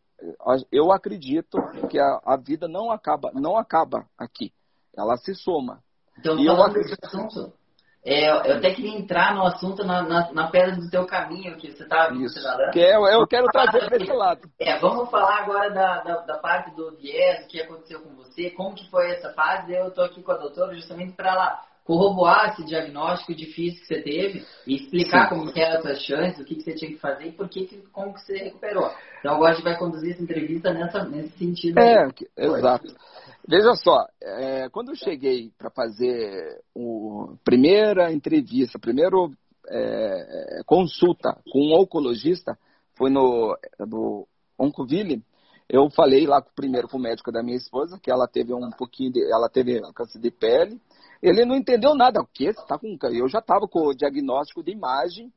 [0.71, 1.57] eu acredito
[1.89, 4.51] que a, a, vida não acaba, não acaba aqui.
[4.95, 5.83] Ela se soma.
[6.17, 7.05] Então, e eu acredito...
[7.05, 7.53] assunto,
[8.09, 11.71] é, eu até queria entrar no assunto na, na, na pedra do teu caminho que
[11.71, 14.49] você está tá Que eu, eu quero trazer para esse lado.
[14.59, 18.49] É, vamos falar agora da, da, da, parte do viés, o que aconteceu com você,
[18.51, 19.73] como que foi essa fase.
[19.73, 24.01] Eu estou aqui com a doutora justamente para ela corroborar esse diagnóstico difícil que você
[24.01, 25.35] teve e explicar Sim.
[25.35, 27.47] como que eram as suas chances, o que, que você tinha que fazer e por
[27.47, 28.91] que, como que você recuperou.
[29.19, 31.79] Então agora a gente vai conduzir essa entrevista nessa, nesse sentido.
[31.79, 32.93] É, exato.
[33.47, 39.15] Veja só, é, quando eu cheguei para fazer a primeira entrevista, primeira
[39.69, 42.57] é, consulta com um oncologista,
[42.97, 44.27] foi no, no
[44.59, 45.23] Oncoville,
[45.69, 49.13] eu falei lá primeiro com o médico da minha esposa, que ela teve um pouquinho
[49.13, 50.81] de, ela teve câncer de pele,
[51.21, 52.21] ele não entendeu nada.
[52.21, 52.53] O que?
[52.67, 52.97] Tá com...
[53.11, 55.31] Eu já estava com o diagnóstico de imagem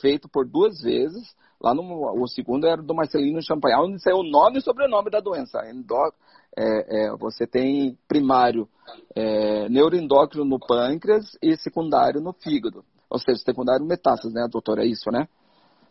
[0.00, 1.34] feito por duas vezes.
[1.60, 5.20] Lá no o segundo era do Marcelino Champagnat, onde saiu o nome e sobrenome da
[5.20, 5.66] doença.
[5.70, 6.12] Endó,
[6.56, 8.68] é, é, você tem primário
[9.14, 12.84] é, neuroendócrino no pâncreas e secundário no fígado.
[13.08, 14.82] Ou seja, secundário metástase, né, doutora?
[14.82, 15.28] É isso, né?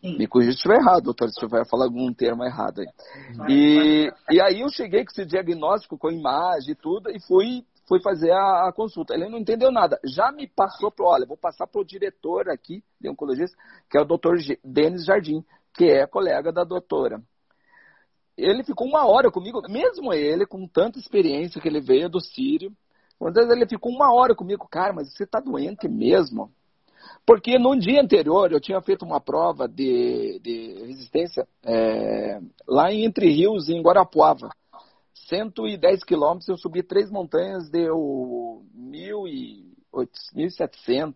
[0.01, 0.17] Sim.
[0.17, 2.87] Me corrija se estiver errado, doutor, se estiver falar algum termo errado aí.
[3.49, 8.01] E, e aí eu cheguei com esse diagnóstico, com imagem e tudo, e fui fui
[8.01, 9.13] fazer a, a, consulta.
[9.13, 9.99] Ele não entendeu nada.
[10.03, 13.57] Já me passou para, olha, vou passar para o diretor aqui de oncologista,
[13.89, 15.43] que é o doutor Denis Jardim,
[15.73, 17.21] que é colega da doutora.
[18.37, 22.71] Ele ficou uma hora comigo, mesmo ele, com tanta experiência que ele veio do Sírio,
[23.33, 26.51] vezes ele ficou uma hora comigo, cara, mas você está doente mesmo?
[27.25, 33.05] Porque no dia anterior eu tinha feito uma prova de, de resistência é, lá em
[33.05, 34.49] Entre Rios, em Guarapuava.
[35.25, 41.15] 110 quilômetros, eu subi três montanhas, deu 1.700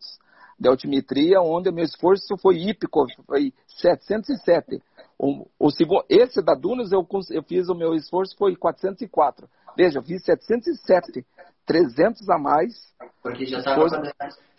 [0.60, 4.82] de altimetria, onde o meu esforço foi hípico, foi 707.
[5.18, 9.48] O, o segundo, esse da Dunas, eu, eu fiz o meu esforço, foi 404.
[9.78, 11.24] Veja, eu fiz 707,
[11.66, 12.74] 300 a mais.
[13.22, 14.06] Porque já estava Você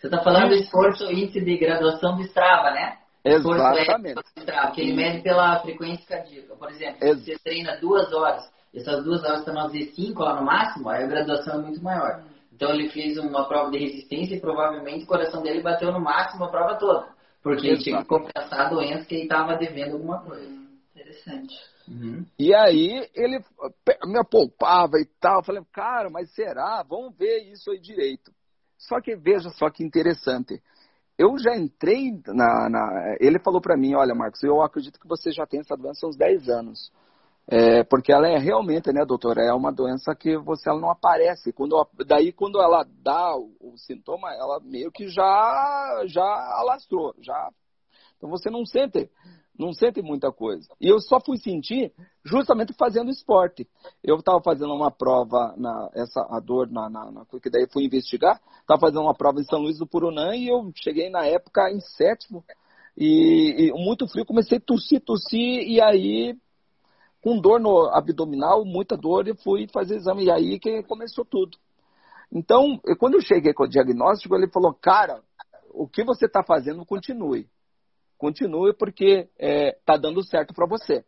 [0.03, 2.97] está falando do esforço índice de graduação do Strava, né?
[3.23, 4.19] Exatamente.
[4.37, 6.55] Strava, que ele mede pela frequência cardíaca.
[6.55, 10.39] Por exemplo, se você treina duas horas essas duas horas para nós ver cinco lá
[10.39, 12.23] no máximo, aí a graduação é muito maior.
[12.53, 16.45] Então ele fez uma prova de resistência e provavelmente o coração dele bateu no máximo
[16.45, 17.07] a prova toda.
[17.41, 20.47] Porque ele tinha que compensar a doença que ele estava devendo alguma coisa.
[20.47, 21.55] Hum, interessante.
[21.87, 22.25] Uhum.
[22.37, 23.43] E aí ele
[24.05, 25.39] me poupava e tal.
[25.39, 26.83] Eu falei, cara, mas será?
[26.87, 28.31] Vamos ver isso aí direito.
[28.77, 30.61] Só que veja só que interessante.
[31.17, 32.69] Eu já entrei na.
[32.69, 36.05] na ele falou para mim: olha, Marcos, eu acredito que você já tem essa doença
[36.05, 36.91] há uns 10 anos.
[37.47, 41.51] É, porque ela é realmente, né, doutora, é uma doença que você ela não aparece.
[41.51, 41.75] Quando,
[42.07, 47.13] daí, quando ela dá o, o, sintoma, ela meio que já, já alastrou.
[47.19, 47.49] Já,
[48.15, 49.09] então você não sente,
[49.57, 50.67] não sente muita coisa.
[50.79, 51.91] E eu só fui sentir
[52.23, 53.67] justamente fazendo esporte.
[54.03, 57.85] Eu estava fazendo uma prova, na, essa, a dor, na, na, na que daí fui
[57.85, 61.69] investigar, estava fazendo uma prova em São Luís do Purunã e eu cheguei na época
[61.71, 62.45] em sétimo.
[62.95, 66.37] E, e muito frio, comecei a tossir, tossir, e aí
[67.21, 70.25] com dor no abdominal, muita dor, e fui fazer exame.
[70.25, 71.57] E aí que começou tudo.
[72.31, 75.21] Então, quando eu cheguei com o diagnóstico, ele falou, cara,
[75.73, 77.47] o que você está fazendo, continue.
[78.17, 81.03] Continue porque está é, tá dando certo para você.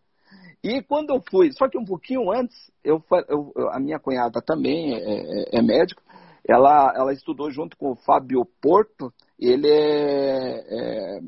[0.64, 4.94] E quando eu fui, só que um pouquinho antes, eu, eu a minha cunhada também
[4.94, 6.02] é, é, é médico,
[6.48, 11.20] ela, ela estudou junto com o Fábio Porto, ele é, é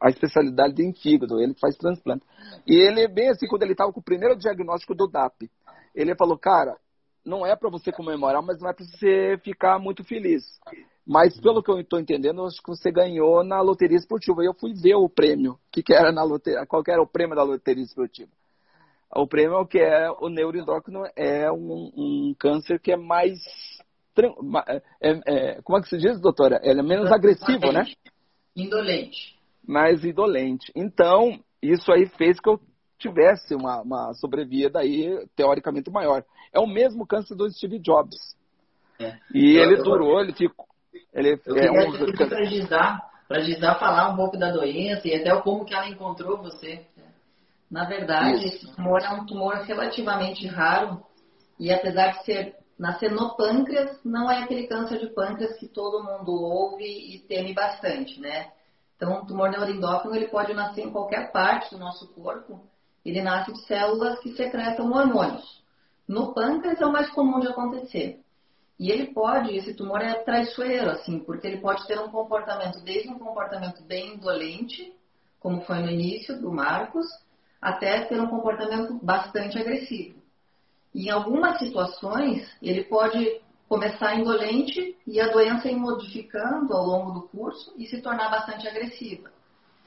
[0.00, 2.24] a especialidade em fígado, ele faz transplante.
[2.66, 5.50] E ele, bem assim, quando ele estava com o primeiro diagnóstico do DAP,
[5.94, 6.76] ele falou, cara,
[7.24, 10.44] não é para você comemorar, mas não é para você ficar muito feliz.
[11.06, 14.42] Mas pelo que eu estou entendendo, acho que você ganhou na loteria esportiva.
[14.42, 17.36] E eu fui ver o prêmio, que, que era na loteria, qual era o prêmio
[17.36, 18.30] da loteria esportiva.
[19.14, 23.38] O prêmio é que é o neuroendócrino é um, um câncer que é mais
[25.00, 26.60] é, é, como é que se diz, doutora?
[26.62, 27.84] Ele é menos agressivo, né?
[28.56, 29.33] Indolente
[29.66, 30.70] mais indolente.
[30.74, 32.60] Então, isso aí fez que eu
[32.98, 36.24] tivesse uma, uma sobrevida aí, teoricamente maior.
[36.52, 38.16] É o mesmo câncer do Steve Jobs.
[38.98, 39.18] É.
[39.34, 40.66] E eu, ele eu, durou, ele ficou.
[41.12, 41.92] Ele eu é um...
[43.26, 46.86] para Gisdar falar um pouco da doença e até como que ela encontrou você.
[47.70, 48.66] Na verdade, Isso.
[48.66, 51.02] esse tumor é um tumor relativamente raro
[51.58, 56.04] e apesar de ser nascer no pâncreas não é aquele câncer de pâncreas que todo
[56.04, 58.50] mundo ouve e teme bastante, né?
[58.96, 62.60] Então, o tumor neuroendócrino ele pode nascer em qualquer parte do nosso corpo.
[63.04, 65.62] Ele nasce de células que secretam hormônios.
[66.06, 68.20] No pâncreas é o mais comum de acontecer.
[68.78, 73.08] E ele pode, esse tumor é traiçoeiro, assim, porque ele pode ter um comportamento, desde
[73.08, 74.92] um comportamento bem indolente,
[75.38, 77.06] como foi no início do Marcos,
[77.60, 80.18] até ter um comportamento bastante agressivo.
[80.94, 87.12] E em algumas situações, ele pode começar indolente e a doença ir modificando ao longo
[87.12, 89.30] do curso e se tornar bastante agressiva.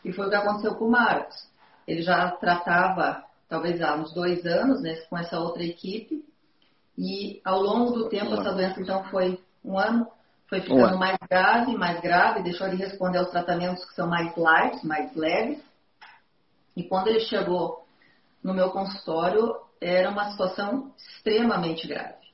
[0.04, 1.48] E foi o que aconteceu com o Marcos.
[1.88, 6.26] Ele já tratava, talvez há uns dois anos, né, com essa outra equipe,
[6.98, 10.08] e ao longo do tempo, essa doença então foi um ano,
[10.50, 14.36] foi ficando um mais grave, mais grave, deixou ele responder aos tratamentos que são mais
[14.36, 15.62] light, mais leves.
[16.76, 17.86] E quando ele chegou
[18.44, 22.27] no meu consultório, era uma situação extremamente grave.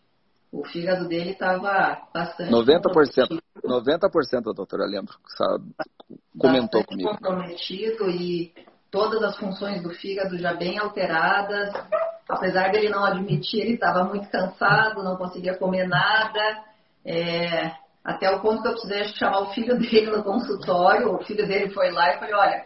[0.53, 5.43] O fígado dele estava bastante 90%, 90%, doutora, lembro que você
[6.37, 7.09] comentou comigo.
[7.09, 8.53] comprometido e
[8.91, 11.73] todas as funções do fígado já bem alteradas.
[12.29, 16.63] Apesar dele não admitir, ele estava muito cansado, não conseguia comer nada.
[17.03, 17.71] É,
[18.03, 21.15] até o ponto que eu precisei chamar o filho dele no consultório.
[21.15, 22.65] O filho dele foi lá e falei, olha,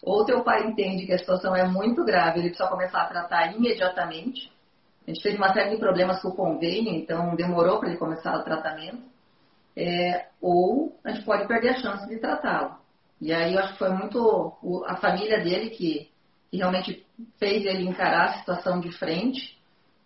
[0.00, 3.52] ou teu pai entende que a situação é muito grave, ele precisa começar a tratar
[3.56, 4.53] imediatamente.
[5.06, 8.36] A gente teve uma série de problemas com o convênio, então demorou para ele começar
[8.36, 9.02] o tratamento.
[9.76, 12.76] É, ou a gente pode perder a chance de tratá-lo.
[13.20, 14.52] E aí eu acho que foi muito
[14.86, 16.10] a família dele que,
[16.50, 17.04] que realmente
[17.38, 19.58] fez ele encarar a situação de frente.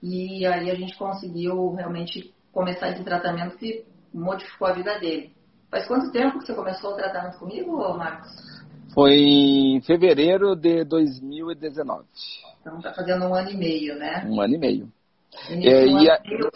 [0.02, 5.32] E aí a gente conseguiu realmente começar esse tratamento que modificou a vida dele.
[5.70, 8.57] Faz quanto tempo que você começou o tratamento comigo, Marcos?
[8.98, 12.04] Foi em fevereiro de 2019.
[12.61, 14.26] Então está fazendo um ano e meio, né?
[14.28, 14.92] Um ano e meio.
[15.48, 16.20] É, um e a...
[16.20, 16.50] meio...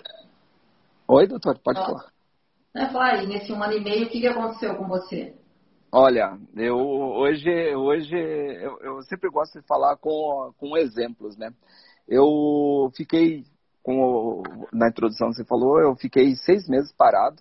[1.06, 2.12] Oi, doutor, pode Ó, falar.
[2.74, 5.36] É, falar, e nesse um ano e meio, o que, que aconteceu com você?
[5.92, 11.52] Olha, eu hoje, hoje eu, eu, sempre gosto de falar com, com exemplos, né?
[12.08, 13.44] Eu fiquei,
[13.84, 17.40] como na introdução você falou, eu fiquei seis meses parado,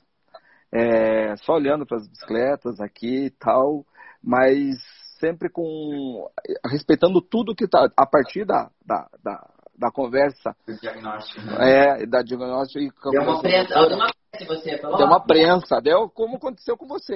[0.71, 3.83] é, só olhando para as bicicletas aqui e tal,
[4.23, 4.75] mas
[5.19, 6.27] sempre com
[6.69, 10.55] respeitando tudo que está a partir da, da, da, da conversa.
[10.65, 11.41] Do diagnóstico.
[11.41, 12.01] Né?
[12.01, 13.11] É, da diagnóstico.
[13.11, 14.97] Deu uma prensa, deu uma prensa você falou?
[14.97, 17.15] Deu uma prensa, deu como aconteceu com você.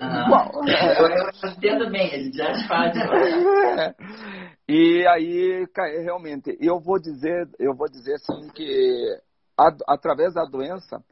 [0.00, 0.50] Ah, Igual.
[1.00, 2.96] Eu, eu entendo bem, ele já faz.
[2.96, 3.94] É.
[4.72, 5.66] E aí,
[6.04, 9.20] realmente, eu vou dizer, eu vou dizer assim que
[9.58, 11.02] a, através da doença,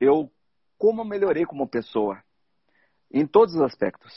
[0.00, 0.30] eu
[0.78, 2.22] como melhorei como pessoa
[3.12, 4.14] em todos os aspectos,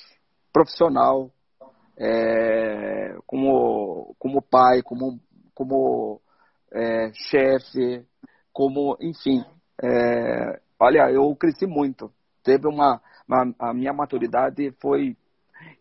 [0.56, 1.30] profissional,
[2.00, 5.20] é, como como pai, como
[5.54, 6.22] como
[6.72, 8.06] é, chefe,
[8.54, 9.44] como, enfim.
[9.84, 12.10] É, olha, eu cresci muito.
[12.42, 15.18] Teve uma, uma, A minha maturidade foi.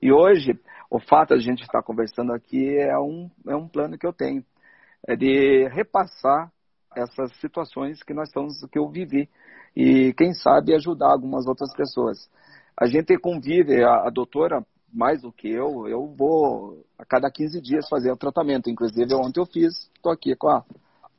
[0.03, 0.59] E hoje,
[0.91, 4.13] o fato de a gente estar conversando aqui é um, é um plano que eu
[4.13, 4.45] tenho.
[5.07, 6.51] É de repassar
[6.97, 9.29] essas situações que nós estamos, que eu vivi.
[9.77, 12.29] E quem sabe ajudar algumas outras pessoas.
[12.77, 17.61] A gente convive, a, a doutora mais do que eu, eu vou a cada 15
[17.61, 18.71] dias fazer o tratamento.
[18.71, 20.65] Inclusive, ontem eu fiz, estou aqui com a,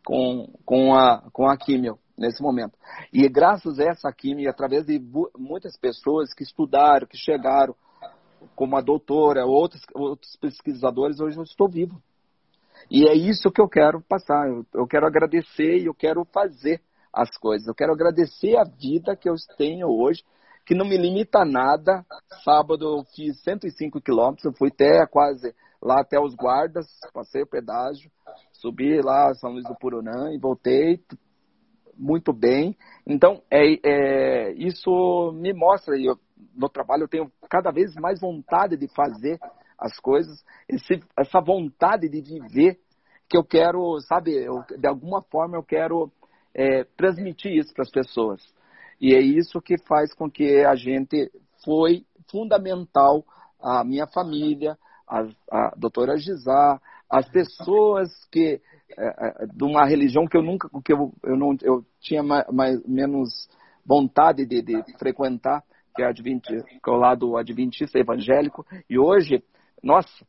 [0.06, 2.78] com, com, a, com a químio nesse momento.
[3.12, 5.02] E graças a essa químio, através de
[5.38, 7.76] muitas pessoas que estudaram, que chegaram,
[8.56, 12.02] como a doutora, outros, outros pesquisadores, hoje eu estou vivo.
[12.90, 14.48] E é isso que eu quero passar.
[14.48, 17.68] Eu, eu quero agradecer e eu quero fazer as coisas.
[17.68, 20.24] Eu quero agradecer a vida que eu tenho hoje
[20.66, 22.06] que não me limita a nada.
[22.44, 27.48] Sábado eu fiz 105 quilômetros, eu fui até quase lá até os guardas, passei o
[27.48, 28.10] pedágio,
[28.54, 31.00] subi lá São Luís do Purunã e voltei
[31.98, 32.76] muito bem.
[33.06, 36.18] Então, é, é isso me mostra, eu,
[36.56, 39.40] no trabalho eu tenho cada vez mais vontade de fazer
[39.78, 42.80] as coisas, esse, essa vontade de viver,
[43.28, 46.12] que eu quero, sabe, eu, de alguma forma eu quero
[46.54, 48.42] é, transmitir isso para as pessoas.
[49.00, 51.32] E é isso que faz com que a gente
[51.64, 53.24] foi fundamental
[53.62, 54.78] a minha família,
[55.08, 56.80] a, a doutora Gisá,
[57.10, 58.62] as pessoas que
[58.98, 62.86] é, de uma religião que eu nunca que eu, eu não eu tinha mais, mais
[62.86, 63.50] menos
[63.86, 65.64] vontade de, de frequentar
[65.96, 68.66] que é, Adventista, que é o lado adventista evangélico.
[68.90, 69.44] E hoje
[69.82, 70.26] nossa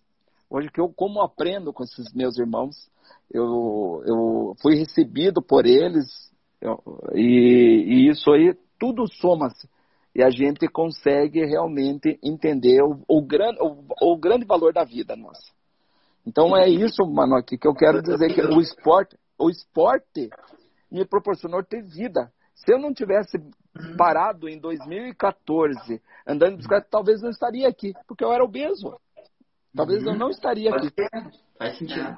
[0.49, 2.91] hoje que eu como aprendo com esses meus irmãos
[3.31, 6.07] eu, eu fui recebido por eles
[7.15, 9.69] e, e isso aí, tudo soma-se.
[10.15, 15.15] E a gente consegue realmente entender o, o, grande, o, o grande valor da vida
[15.15, 15.53] nossa.
[16.27, 20.31] Então é isso, mano, aqui que eu quero dizer que o esporte, o esporte
[20.91, 22.33] me proporcionou ter vida.
[22.55, 23.39] Se eu não tivesse
[23.97, 28.97] parado em 2014 andando de bicicleta, talvez não estaria aqui, porque eu era obeso.
[29.75, 30.91] Talvez eu não estaria aqui.
[31.59, 32.17] Faz sentido.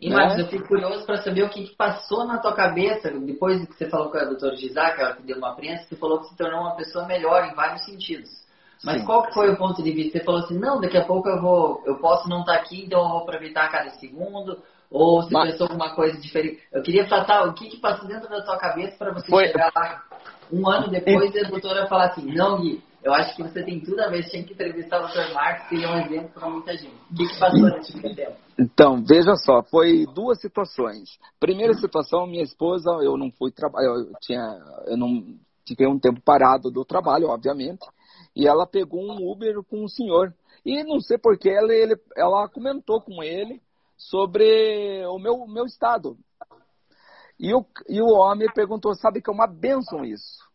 [0.00, 0.40] E, Marcos, é?
[0.42, 3.88] eu fico curioso para saber o que, que, passou na tua cabeça depois que você
[3.88, 6.60] falou com a doutora Gisac, ela que deu uma prensa, você falou que se tornou
[6.60, 8.28] uma pessoa melhor em vários sentidos.
[8.84, 9.06] Mas Sim.
[9.06, 10.18] qual foi o ponto de vista?
[10.18, 12.84] Você falou assim, não, daqui a pouco eu vou, eu posso não estar tá aqui,
[12.84, 14.60] então eu vou aproveitar cada segundo.
[14.90, 15.52] Ou você Mas...
[15.52, 16.60] pensou alguma coisa diferente?
[16.72, 19.46] Eu queria tratar o que, que passou dentro da tua cabeça para você foi...
[19.46, 20.02] chegar lá
[20.52, 23.80] um ano depois e a doutora falar assim, não, Gui, eu acho que você tem
[23.80, 25.34] tudo a ver, que entrevistar o Dr.
[25.34, 26.94] Marcos, ele é um exemplo para muita gente.
[27.10, 28.36] O que, passou nesse tempo?
[28.58, 31.18] Então, veja só, foi duas situações.
[31.40, 34.40] Primeira situação, minha esposa, eu não fui trabalhar, eu tinha,
[34.86, 35.36] eu não
[35.66, 37.84] fiquei um tempo parado do trabalho, obviamente,
[38.36, 40.32] e ela pegou um Uber com um senhor.
[40.64, 43.60] E não sei porquê, ela, ele, ela comentou com ele
[43.96, 46.16] sobre o meu, meu estado.
[47.38, 50.51] E o, e o homem perguntou, sabe que é uma bênção isso?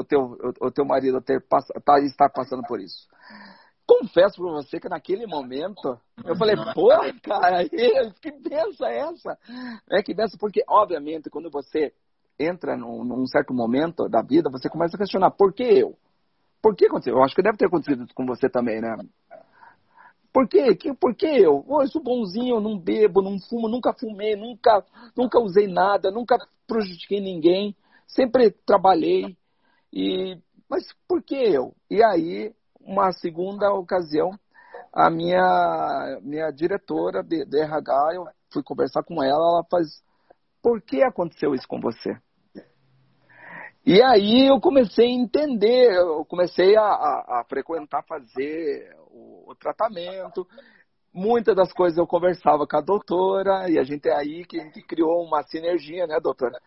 [0.00, 3.08] O teu, o, teu marido ter, tá, estar passando por isso.
[3.86, 6.88] Confesso para você que naquele momento eu falei, pô,
[7.22, 9.38] cara, que benção é essa?
[9.90, 11.92] É que benção, porque obviamente quando você
[12.38, 15.96] entra num, num, certo momento da vida, você começa a questionar, por que eu?
[16.62, 17.16] Por que aconteceu?
[17.16, 18.96] Eu acho que deve ter acontecido com você também, né?
[20.32, 20.74] Por quê?
[20.76, 21.64] Que, por que eu?
[21.66, 24.84] Oh, eu sou bonzinho, não bebo, não fumo, nunca fumei, nunca,
[25.16, 27.74] nunca usei nada, nunca prejudiquei ninguém,
[28.06, 29.36] sempre trabalhei,
[29.92, 30.38] e,
[30.68, 31.74] mas por que eu?
[31.90, 34.30] E aí, uma segunda ocasião,
[34.92, 39.86] a minha, minha diretora de, de RH, eu fui conversar com ela, ela faz,
[40.62, 42.16] por que aconteceu isso com você?
[43.84, 49.54] E aí eu comecei a entender, eu comecei a, a, a frequentar, fazer o, o,
[49.54, 50.46] tratamento.
[51.12, 54.64] Muitas das coisas eu conversava com a doutora, e a gente é aí que a
[54.64, 56.60] gente criou uma sinergia, né, doutora?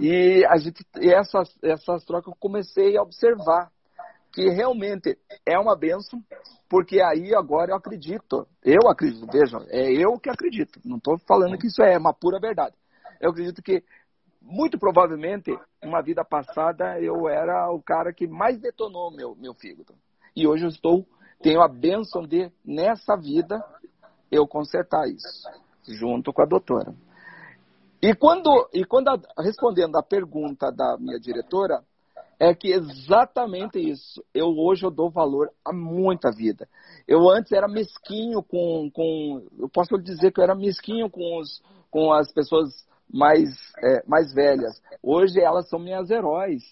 [0.00, 3.70] E, a gente, e essas, essas trocas eu comecei a observar
[4.32, 6.22] que realmente é uma benção,
[6.68, 11.58] porque aí agora eu acredito, eu acredito, vejam, é eu que acredito, não estou falando
[11.58, 12.76] que isso é uma pura verdade.
[13.20, 13.82] Eu acredito que,
[14.40, 19.94] muito provavelmente, uma vida passada, eu era o cara que mais detonou meu, meu fígado.
[20.34, 21.04] E hoje eu estou,
[21.42, 23.62] tenho a benção de, nessa vida,
[24.30, 25.50] eu consertar isso,
[25.86, 26.94] junto com a doutora.
[28.02, 31.84] E quando, e quando a, respondendo a pergunta da minha diretora,
[32.38, 34.24] é que exatamente isso.
[34.32, 36.66] Eu hoje eu dou valor a muita vida.
[37.06, 41.62] Eu antes era mesquinho com, com eu posso dizer que eu era mesquinho com, os,
[41.90, 42.70] com as pessoas
[43.12, 43.50] mais,
[43.84, 44.80] é, mais velhas.
[45.02, 46.62] Hoje elas são minhas heróis.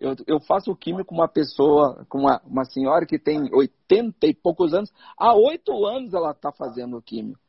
[0.00, 4.34] Eu, eu faço químico com uma pessoa, com uma, uma senhora que tem 80 e
[4.34, 4.90] poucos anos.
[5.18, 7.41] Há oito anos ela está fazendo químico.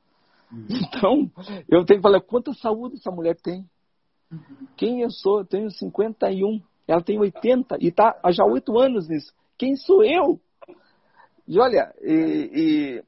[0.54, 0.68] Uhum.
[0.70, 1.32] Então,
[1.68, 3.66] eu tenho que falar, quanta saúde essa mulher tem?
[4.32, 4.68] Uhum.
[4.78, 5.40] Quem eu sou?
[5.40, 6.62] Eu tenho 51.
[6.88, 9.34] Ela tem 80 e está há já oito anos nisso.
[9.58, 10.40] Quem sou eu?
[11.48, 13.04] E olha, e, e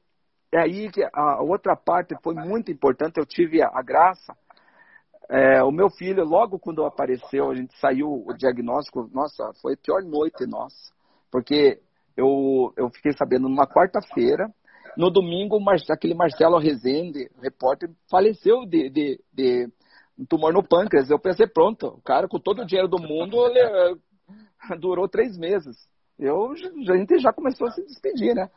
[0.52, 3.18] é aí que a outra parte foi muito importante.
[3.18, 4.34] Eu tive a, a graça.
[5.28, 9.08] É, o meu filho, logo quando apareceu, a gente saiu o diagnóstico.
[9.12, 10.92] Nossa, foi a pior noite nossa.
[11.30, 11.80] Porque
[12.16, 14.50] eu, eu fiquei sabendo numa quarta-feira
[14.96, 15.58] no domingo,
[15.90, 19.68] aquele Marcelo Rezende, repórter, faleceu de, de, de
[20.18, 21.10] um tumor no pâncreas.
[21.10, 23.94] Eu pensei, pronto, o cara com todo o dinheiro do mundo eh,
[24.80, 25.76] durou três meses.
[26.18, 28.48] Eu, a gente já começou a se despedir, né?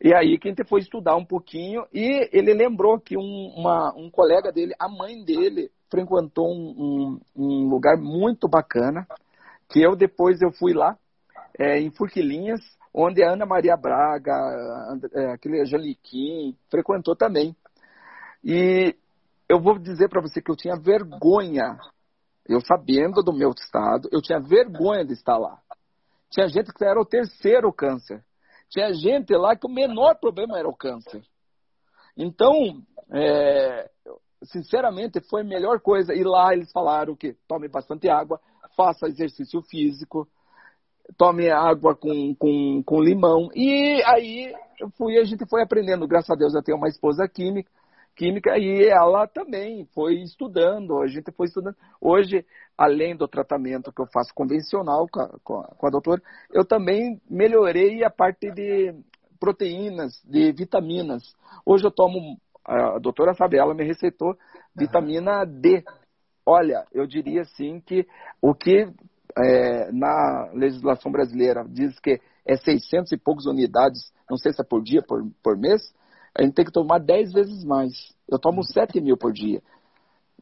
[0.00, 3.92] E aí que a gente foi estudar um pouquinho e ele lembrou que um, uma,
[3.96, 9.06] um colega dele, a mãe dele, frequentou um, um, um lugar muito bacana,
[9.68, 10.96] que eu depois eu fui lá,
[11.58, 12.60] é, em Furquilinhas,
[12.92, 14.34] onde a Ana Maria Braga,
[15.14, 17.54] é, aquele Angeliquim, frequentou também.
[18.42, 18.94] E
[19.48, 21.78] eu vou dizer para você que eu tinha vergonha,
[22.46, 25.60] eu sabendo do meu estado, eu tinha vergonha de estar lá.
[26.30, 28.22] Tinha gente que era o terceiro câncer.
[28.70, 31.22] Tinha gente lá que o menor problema era o câncer.
[32.16, 32.52] Então,
[33.12, 33.90] é,
[34.42, 36.14] sinceramente, foi a melhor coisa.
[36.14, 38.40] E lá eles falaram que tome bastante água,
[38.76, 40.28] faça exercício físico,
[41.16, 43.48] tome água com, com, com limão.
[43.54, 47.28] E aí eu fui, a gente foi aprendendo, graças a Deus eu tenho uma esposa
[47.28, 47.70] química,
[48.14, 51.76] química e ela também foi estudando, a gente foi estudando.
[52.00, 52.44] Hoje,
[52.76, 56.64] além do tratamento que eu faço convencional com a, com a, com a doutora, eu
[56.64, 58.94] também melhorei a parte de
[59.38, 61.22] proteínas, de vitaminas.
[61.64, 64.36] Hoje eu tomo, a doutora sabe, ela me receitou
[64.76, 65.84] vitamina D.
[66.44, 68.06] Olha, eu diria assim que
[68.42, 68.88] o que
[69.38, 74.64] é, na legislação brasileira diz que é 600 e poucas unidades, não sei se é
[74.64, 75.80] por dia, por, por mês,
[76.36, 77.92] a gente tem que tomar 10 vezes mais.
[78.28, 79.60] Eu tomo 7 mil por dia.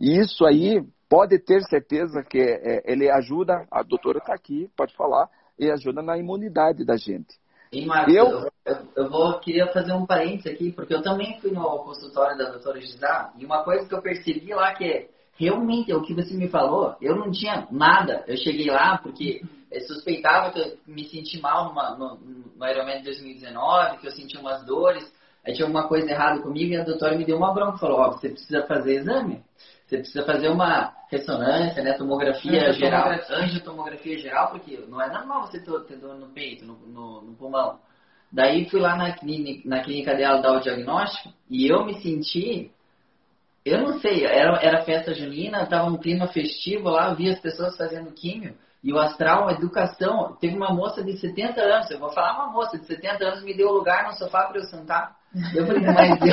[0.01, 4.95] E isso aí pode ter certeza que é, ele ajuda, a doutora está aqui, pode
[4.95, 5.29] falar,
[5.59, 7.35] e ajuda na imunidade da gente.
[7.73, 8.27] E Marcos, eu,
[8.65, 12.51] eu, eu, vou, queria fazer um parênteses aqui, porque eu também fui no consultório da
[12.51, 16.35] doutora Gisá, e uma coisa que eu percebi lá que é, realmente o que você
[16.35, 18.25] me falou, eu não tinha nada.
[18.27, 23.03] Eu cheguei lá porque eu suspeitava que eu me senti mal numa, no, no Ironman
[23.03, 25.05] 2019, que eu senti umas dores,
[25.45, 28.09] aí tinha alguma coisa errada comigo e a doutora me deu uma bronca, falou, ó,
[28.09, 29.43] oh, você precisa fazer exame.
[29.87, 35.61] Você precisa fazer uma ressonância, né, tomografia geral, angiotomografia geral, porque não é normal você
[35.61, 37.79] ter dor no peito, no, no, no pulmão.
[38.33, 42.73] Daí fui lá na clínica, na clínica dela dar o diagnóstico e eu me senti,
[43.67, 47.41] eu não sei, era, era festa junina, estava um clima festivo lá, eu via as
[47.41, 48.55] pessoas fazendo químio
[48.87, 52.53] e o astral, a educação, teve uma moça de 70 anos, eu vou falar uma
[52.53, 55.17] moça de 70 anos me deu lugar no sofá para eu sentar.
[55.53, 56.33] Eu falei, mas eu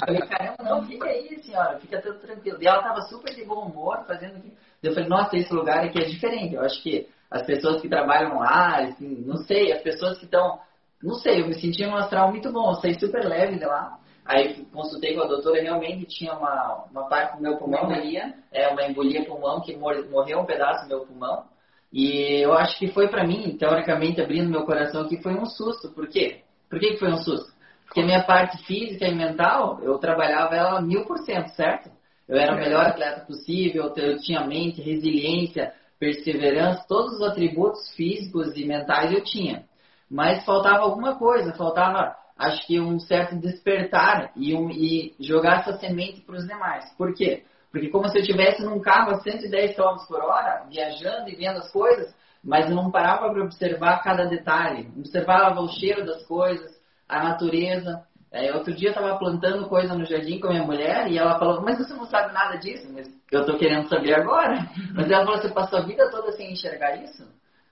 [0.00, 2.58] falei, caramba, não, fica aí, senhora, fica tudo tranquilo.
[2.60, 4.52] E ela tava super de bom humor, fazendo aquilo.
[4.82, 6.54] Eu falei, nossa, esse lugar aqui é diferente.
[6.54, 10.60] Eu acho que as pessoas que trabalham lá, assim, não sei, as pessoas que estão.
[11.02, 13.98] Não sei, eu me senti um astral muito bom, eu saí super leve de lá.
[14.28, 18.18] Aí consultei com a doutora, realmente tinha uma, uma parte do meu pulmão ali,
[18.52, 21.44] é uma embolia pulmão que morreu um pedaço do meu pulmão.
[21.90, 25.88] E eu acho que foi para mim, teoricamente, abrindo meu coração aqui, foi um susto.
[25.94, 26.42] Por quê?
[26.68, 27.50] Por que, que foi um susto?
[27.86, 31.90] Porque minha parte física e mental, eu trabalhava ela mil por cento, certo?
[32.28, 38.54] Eu era o melhor atleta possível, eu tinha mente, resiliência, perseverança, todos os atributos físicos
[38.54, 39.64] e mentais eu tinha.
[40.10, 45.76] Mas faltava alguma coisa, faltava, acho que um certo despertar e, um, e jogar essa
[45.78, 46.94] semente para os demais.
[46.96, 47.42] Por quê?
[47.72, 51.58] Porque como se eu estivesse num carro a 110 km por hora, viajando e vendo
[51.58, 54.88] as coisas, mas eu não parava para observar cada detalhe.
[54.96, 56.70] Observava o cheiro das coisas,
[57.08, 58.02] a natureza.
[58.30, 61.38] É, outro dia eu estava plantando coisa no jardim com a minha mulher e ela
[61.38, 62.88] falou, mas você não sabe nada disso?
[62.92, 64.66] Mas eu estou querendo saber agora.
[64.94, 67.26] Mas ela falou, você passou a vida toda sem enxergar isso?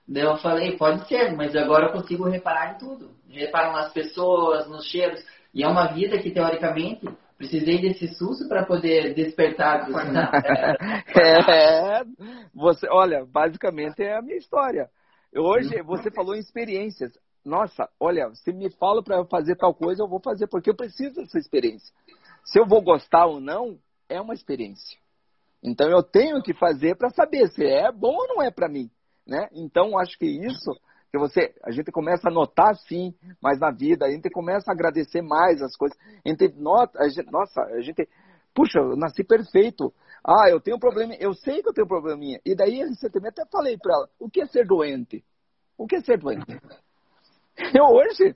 [0.07, 3.11] Daí eu falei, pode ser, mas agora eu consigo reparar em tudo.
[3.29, 5.21] Reparo nas pessoas, nos cheiros.
[5.53, 7.05] E é uma vida que, teoricamente,
[7.37, 9.87] precisei desse susto para poder despertar.
[11.49, 12.03] é,
[12.53, 14.89] você, olha, basicamente é a minha história.
[15.35, 17.11] Hoje você falou em experiências.
[17.45, 21.15] Nossa, olha, se me fala para fazer tal coisa, eu vou fazer porque eu preciso
[21.15, 21.93] dessa experiência.
[22.45, 23.77] Se eu vou gostar ou não,
[24.09, 24.97] é uma experiência.
[25.61, 28.89] Então eu tenho que fazer para saber se é bom ou não é para mim,
[29.27, 29.47] né?
[29.53, 30.71] Então acho que isso
[31.11, 34.73] que você, a gente começa a notar sim, mas na vida, a gente começa a
[34.73, 35.97] agradecer mais as coisas.
[36.25, 38.07] A gente nota, a gente, nossa, a gente,
[38.53, 39.93] puxa, eu nasci perfeito.
[40.25, 42.39] Ah, eu tenho um problema, eu sei que eu tenho um probleminha.
[42.45, 45.23] E daí recentemente até falei para ela, o que é ser doente?
[45.77, 46.45] O que é ser doente?
[47.73, 48.35] Eu hoje,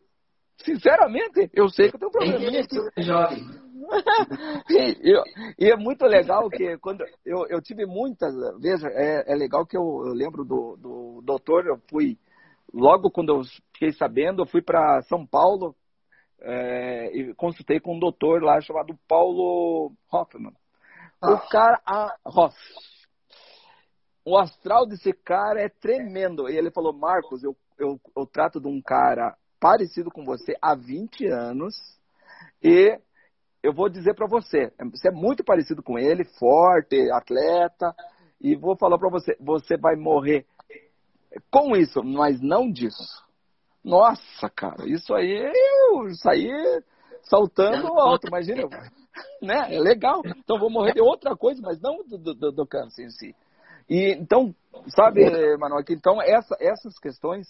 [0.58, 2.64] sinceramente, eu sei que eu tenho um probleminha.
[2.98, 3.46] Jovem.
[4.70, 5.24] e, eu,
[5.60, 9.78] e, é muito legal que quando eu, eu tive muitas, veja, é, é legal que
[9.78, 12.18] eu, eu lembro do, do doutor, eu fui
[12.74, 15.76] logo quando eu fiquei sabendo, eu fui para São Paulo
[16.42, 20.54] é, e consultei com um doutor lá chamado Paulo Hoffman.
[21.22, 22.58] O cara, a, Hoff,
[24.26, 26.50] o astral desse cara é tremendo.
[26.50, 30.74] E ele falou, Marcos, eu, eu, eu trato de um cara parecido com você há
[30.74, 31.76] 20 anos
[32.64, 33.00] e
[33.64, 37.94] eu vou dizer para você, você é muito parecido com ele, forte, atleta,
[38.40, 40.46] e vou falar para você, você vai morrer
[41.50, 43.24] com isso, mas não disso.
[43.84, 45.52] Nossa, cara, isso aí,
[46.10, 46.50] isso aí
[47.24, 48.68] saltando alto, imagina,
[49.42, 49.76] né?
[49.76, 50.22] É legal.
[50.26, 53.36] Então vou morrer de outra coisa, mas não do, do, do câncer em si.
[53.90, 54.56] E então,
[54.96, 55.22] sabe,
[55.58, 57.48] Manuel, que então essa, essas questões,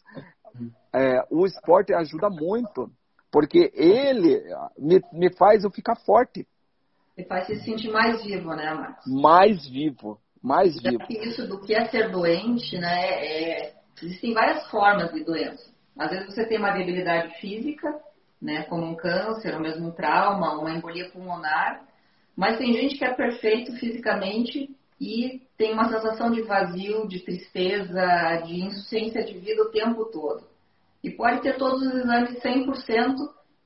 [0.94, 2.90] é, o esporte ajuda muito,
[3.32, 4.44] porque ele
[4.78, 6.46] me, me faz eu ficar forte.
[7.18, 9.06] Me faz se sentir mais vivo, né, Marcos?
[9.08, 11.04] Mais vivo mais vivo.
[11.10, 13.04] Isso do que é ser doente, né?
[13.10, 15.72] É, existem várias formas de doença.
[15.98, 17.94] Às vezes você tem uma debilidade física,
[18.42, 21.86] né, como um câncer, ou mesmo um trauma, uma embolia pulmonar,
[22.36, 28.42] mas tem gente que é perfeito fisicamente e tem uma sensação de vazio, de tristeza,
[28.46, 30.44] de insuficiência de vida o tempo todo.
[31.04, 33.16] E pode ter todos os exames 100%,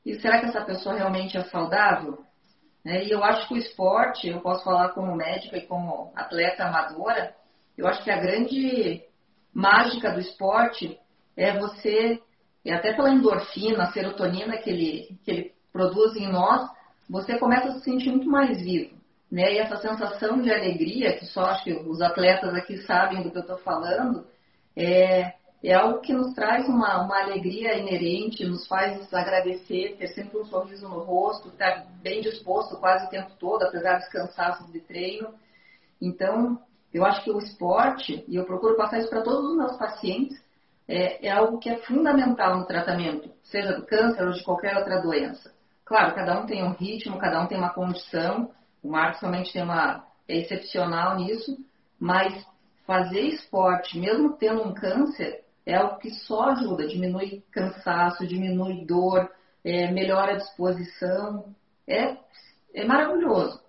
[0.05, 2.19] e será que essa pessoa realmente é saudável?
[2.83, 3.05] Né?
[3.05, 7.35] E eu acho que o esporte, eu posso falar como médica e como atleta amadora,
[7.77, 9.03] eu acho que a grande
[9.53, 10.97] mágica do esporte
[11.35, 12.21] é você,
[12.63, 16.69] e até pela endorfina, serotonina que ele, que ele produz em nós,
[17.09, 18.95] você começa a se sentir muito mais vivo.
[19.31, 19.53] Né?
[19.53, 23.37] E essa sensação de alegria, que só acho que os atletas aqui sabem do que
[23.37, 24.25] eu estou falando,
[24.75, 25.33] é,
[25.67, 30.45] é algo que nos traz uma, uma alegria inerente, nos faz agradecer, ter sempre um
[30.45, 35.33] sorriso no rosto, estar bem disposto quase o tempo todo, apesar dos cansaços de treino.
[36.01, 36.59] Então,
[36.93, 40.37] eu acho que o esporte, e eu procuro passar isso para todos os meus pacientes,
[40.87, 45.01] é, é, algo que é fundamental no tratamento, seja do câncer ou de qualquer outra
[45.01, 45.51] doença.
[45.83, 48.51] Claro, cada um tem um ritmo, cada um tem uma condição,
[48.83, 51.57] o Marcos realmente tem uma, é excepcional nisso,
[51.99, 52.45] mas
[52.85, 59.29] fazer esporte, mesmo tendo um câncer, é algo que só ajuda, diminui cansaço, diminui dor,
[59.63, 61.45] é, melhora a disposição,
[61.87, 62.15] é,
[62.73, 63.63] é maravilhoso.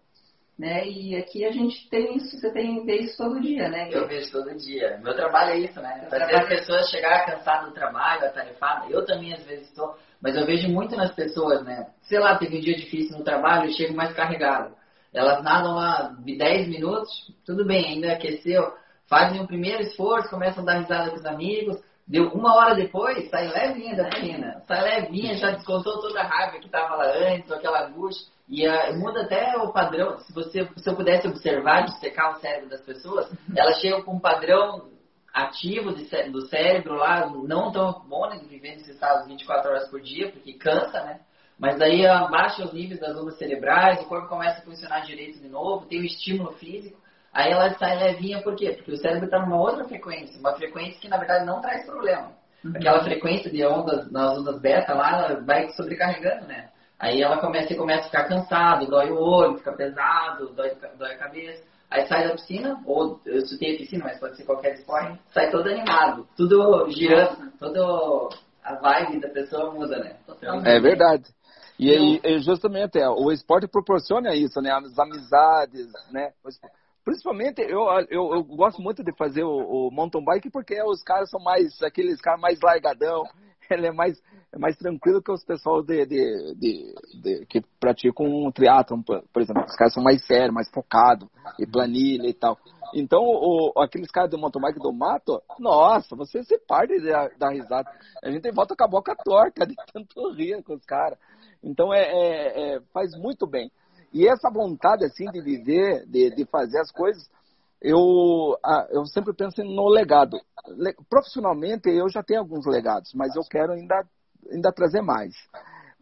[0.58, 0.86] Né?
[0.88, 3.90] E aqui a gente tem isso, você tem vê isso todo dia, né?
[3.92, 4.98] Eu vejo todo dia.
[5.02, 6.06] Meu trabalho é isso, né?
[6.08, 8.86] Fazer as pessoas chegar cansadas do trabalho, atarefada.
[8.88, 11.88] Eu também às vezes estou, mas eu vejo muito nas pessoas, né?
[12.02, 14.74] Sei lá, teve um dia difícil no trabalho, eu chego mais carregado.
[15.12, 17.10] Elas nadam lá 10 minutos,
[17.44, 18.72] tudo bem, ainda aqueceu,
[19.08, 23.28] fazem o primeiro esforço, começam a dar risada com os amigos, deu uma hora depois,
[23.30, 27.50] sai levinha da piscina, sai levinha, já descontou toda a raiva que estava lá antes,
[27.50, 32.30] aquela angústia, e uh, muda até o padrão, se, você, se eu pudesse observar, secar
[32.30, 34.88] o cérebro das pessoas, elas chegam com um padrão
[35.34, 39.88] ativo de, do cérebro lá, não tão bom, né, de viver nesse estado 24 horas
[39.88, 41.20] por dia, porque cansa, né?
[41.58, 45.48] Mas aí abaixa os níveis das ondas cerebrais, o corpo começa a funcionar direito de
[45.48, 46.98] novo, tem o estímulo físico,
[47.36, 48.72] aí ela sai levinha, por quê?
[48.72, 52.32] Porque o cérebro está numa outra frequência, uma frequência que na verdade não traz problema.
[52.64, 52.72] Uhum.
[52.74, 56.70] Aquela frequência de ondas, nas ondas beta lá, ela vai sobrecarregando, né?
[56.98, 61.18] Aí ela começa, começa a ficar cansado, dói o olho, fica pesado, dói, dói a
[61.18, 61.62] cabeça.
[61.90, 65.68] Aí sai da piscina, ou eu a piscina, mas pode ser qualquer esporte, sai todo
[65.68, 68.34] animado, tudo girando, toda
[68.64, 70.16] a vibe da pessoa muda, né?
[70.64, 71.24] É verdade.
[71.78, 74.72] E, e, justamente é, o esporte proporciona isso, né?
[74.72, 76.32] As amizades, né?
[77.06, 81.30] Principalmente eu, eu, eu gosto muito de fazer o, o, mountain bike porque os caras
[81.30, 83.22] são mais aqueles caras mais largadão,
[83.70, 84.20] ele é mais
[84.52, 89.40] é mais tranquilo que os pessoal de, de, de, de que praticam um triatlon, por
[89.40, 89.62] exemplo.
[89.64, 91.28] Os caras são mais sérios, mais focados,
[91.60, 92.58] e planilha e tal.
[92.92, 97.50] Então, o, aqueles caras do mountain bike do mato, nossa, você se parte da, da
[97.50, 97.88] risada.
[98.20, 101.18] A gente volta com a boca torta de tanto rir com os caras.
[101.62, 103.70] Então é, é, é, faz muito bem.
[104.12, 107.28] E essa vontade assim de viver, de, de fazer as coisas,
[107.80, 108.58] eu,
[108.90, 110.38] eu sempre penso no legado.
[111.08, 114.04] Profissionalmente eu já tenho alguns legados, mas eu quero ainda,
[114.50, 115.34] ainda trazer mais.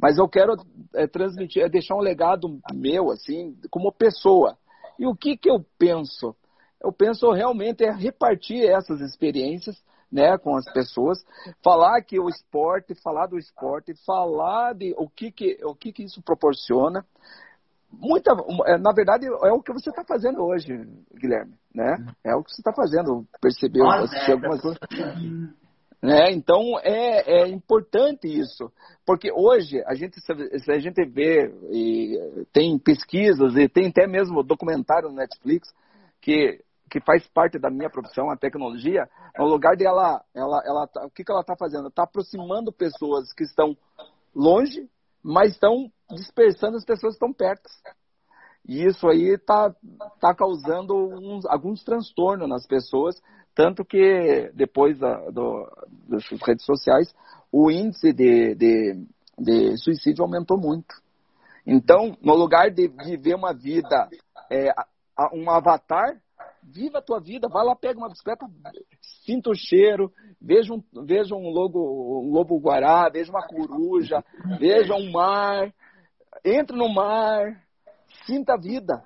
[0.01, 0.55] Mas eu quero
[0.95, 4.57] é, transmitir, é deixar um legado meu, assim, como pessoa.
[4.99, 6.35] E o que, que eu penso?
[6.83, 9.77] Eu penso realmente é repartir essas experiências
[10.15, 11.19] né, com as pessoas,
[11.63, 16.05] falar que o esporte, falar do esporte, falar de o que, que, o que, que
[16.05, 17.05] isso proporciona.
[18.01, 18.33] Muita,
[18.67, 20.69] é, na verdade, é o que você está fazendo hoje,
[21.15, 21.97] Guilherme, né?
[22.23, 24.79] É o que você está fazendo, percebeu, assistir algumas coisas.
[26.03, 26.33] Né?
[26.33, 28.71] Então é, é importante isso,
[29.07, 34.43] porque hoje a gente, se a gente vê e tem pesquisas e tem até mesmo
[34.43, 35.73] documentário no Netflix
[36.21, 40.87] que que faz parte da minha profissão, a tecnologia, no lugar de ela, ela, ela
[40.87, 41.89] tá, o que, que ela está fazendo?
[41.89, 43.77] Está aproximando pessoas que estão
[44.33, 44.89] longe,
[45.21, 47.69] mas estão dispersando as pessoas que estão perto.
[48.67, 49.75] E isso aí está
[50.21, 53.21] tá causando uns, alguns transtornos nas pessoas,
[53.55, 55.71] tanto que depois da, do,
[56.09, 57.15] das redes sociais,
[57.53, 59.07] o índice de, de,
[59.39, 60.95] de suicídio aumentou muito.
[61.67, 64.09] Então, no lugar de viver uma vida,
[64.51, 64.73] é,
[65.33, 66.21] um avatar,
[66.63, 68.47] viva a tua vida, vai lá, pega uma bicicleta,
[69.25, 74.25] sinta o cheiro, veja um, veja um, lobo, um lobo guará, veja uma coruja,
[74.59, 75.73] veja um mar,
[76.45, 77.61] entre no mar,
[78.27, 79.03] sinta a vida.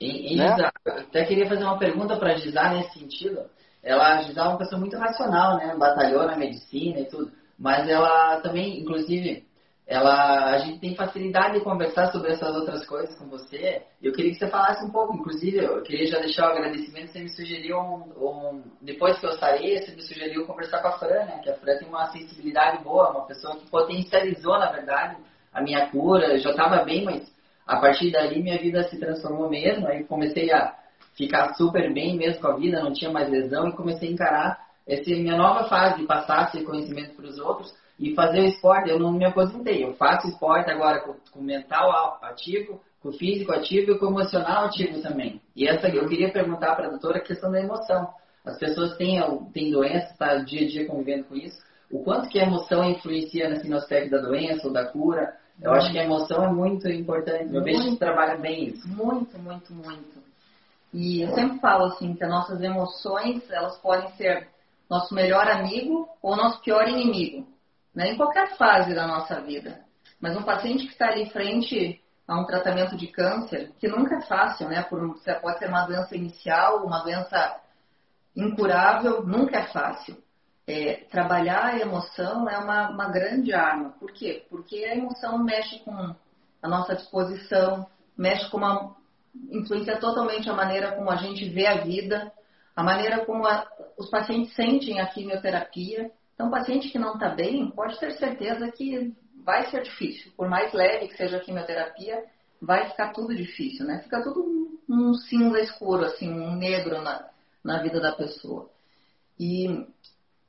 [0.00, 0.70] E, e né?
[0.86, 3.42] Até queria fazer uma pergunta para a Gisá nesse sentido.
[3.82, 5.74] Ela, Gisá é uma pessoa muito racional, né?
[5.76, 7.32] Batalhou na medicina e tudo.
[7.58, 9.44] Mas ela também, inclusive,
[9.90, 13.82] ela, a gente tem facilidade de conversar sobre essas outras coisas com você.
[14.00, 17.18] Eu queria que você falasse um pouco, inclusive, eu queria já deixar o agradecimento, você
[17.20, 21.24] me sugeriu um, um depois que eu saí, você me sugeriu conversar com a Fran,
[21.24, 21.40] né?
[21.42, 25.16] Que a Fran tem uma sensibilidade boa, uma pessoa que potencializou, na verdade,
[25.52, 26.38] a minha cura.
[26.38, 27.32] Já estava bem, mas
[27.66, 29.86] a partir dali minha vida se transformou mesmo.
[29.86, 30.74] Aí comecei a
[31.14, 34.70] ficar super bem mesmo com a vida, não tinha mais lesão e comecei a encarar
[34.86, 38.90] essa minha nova fase de passar esse conhecimento para os outros e fazer o esporte.
[38.90, 43.92] Eu não me aposentei, eu faço esporte agora com, com mental ativo, com físico ativo
[43.92, 45.40] e com emocional ativo também.
[45.54, 48.08] E essa eu queria perguntar para a doutora a questão da emoção.
[48.44, 49.20] As pessoas têm,
[49.52, 51.58] têm doenças, tá dia a dia convivendo com isso.
[51.90, 55.36] O quanto que a emoção influencia assim, no aspecto da doença ou da cura?
[55.62, 57.54] Eu acho que a emoção é muito importante.
[57.54, 58.88] Eu vejo que trabalha bem isso.
[58.88, 60.20] Muito, muito, muito.
[60.92, 64.48] E eu sempre falo assim que as nossas emoções elas podem ser
[64.88, 67.46] nosso melhor amigo ou nosso pior inimigo
[67.94, 69.80] né, em qualquer fase da nossa vida.
[70.20, 74.20] Mas um paciente que está ali frente a um tratamento de câncer, que nunca é
[74.22, 74.82] fácil, né?
[74.82, 75.00] Por,
[75.42, 77.56] pode ser uma doença inicial, uma doença
[78.36, 80.16] incurável, nunca é fácil.
[80.72, 83.90] É, trabalhar a emoção é uma, uma grande arma.
[83.98, 84.46] Por quê?
[84.48, 86.14] Porque a emoção mexe com
[86.62, 88.94] a nossa disposição, mexe com uma.
[89.50, 92.32] influencia totalmente a maneira como a gente vê a vida,
[92.76, 93.66] a maneira como a,
[93.98, 96.08] os pacientes sentem a quimioterapia.
[96.34, 99.12] Então, o paciente que não está bem, pode ter certeza que
[99.44, 100.30] vai ser difícil.
[100.36, 102.22] Por mais leve que seja a quimioterapia,
[102.62, 104.02] vai ficar tudo difícil, né?
[104.04, 107.28] Fica tudo um, um cinza escuro, assim, um negro na,
[107.64, 108.70] na vida da pessoa.
[109.36, 109.84] E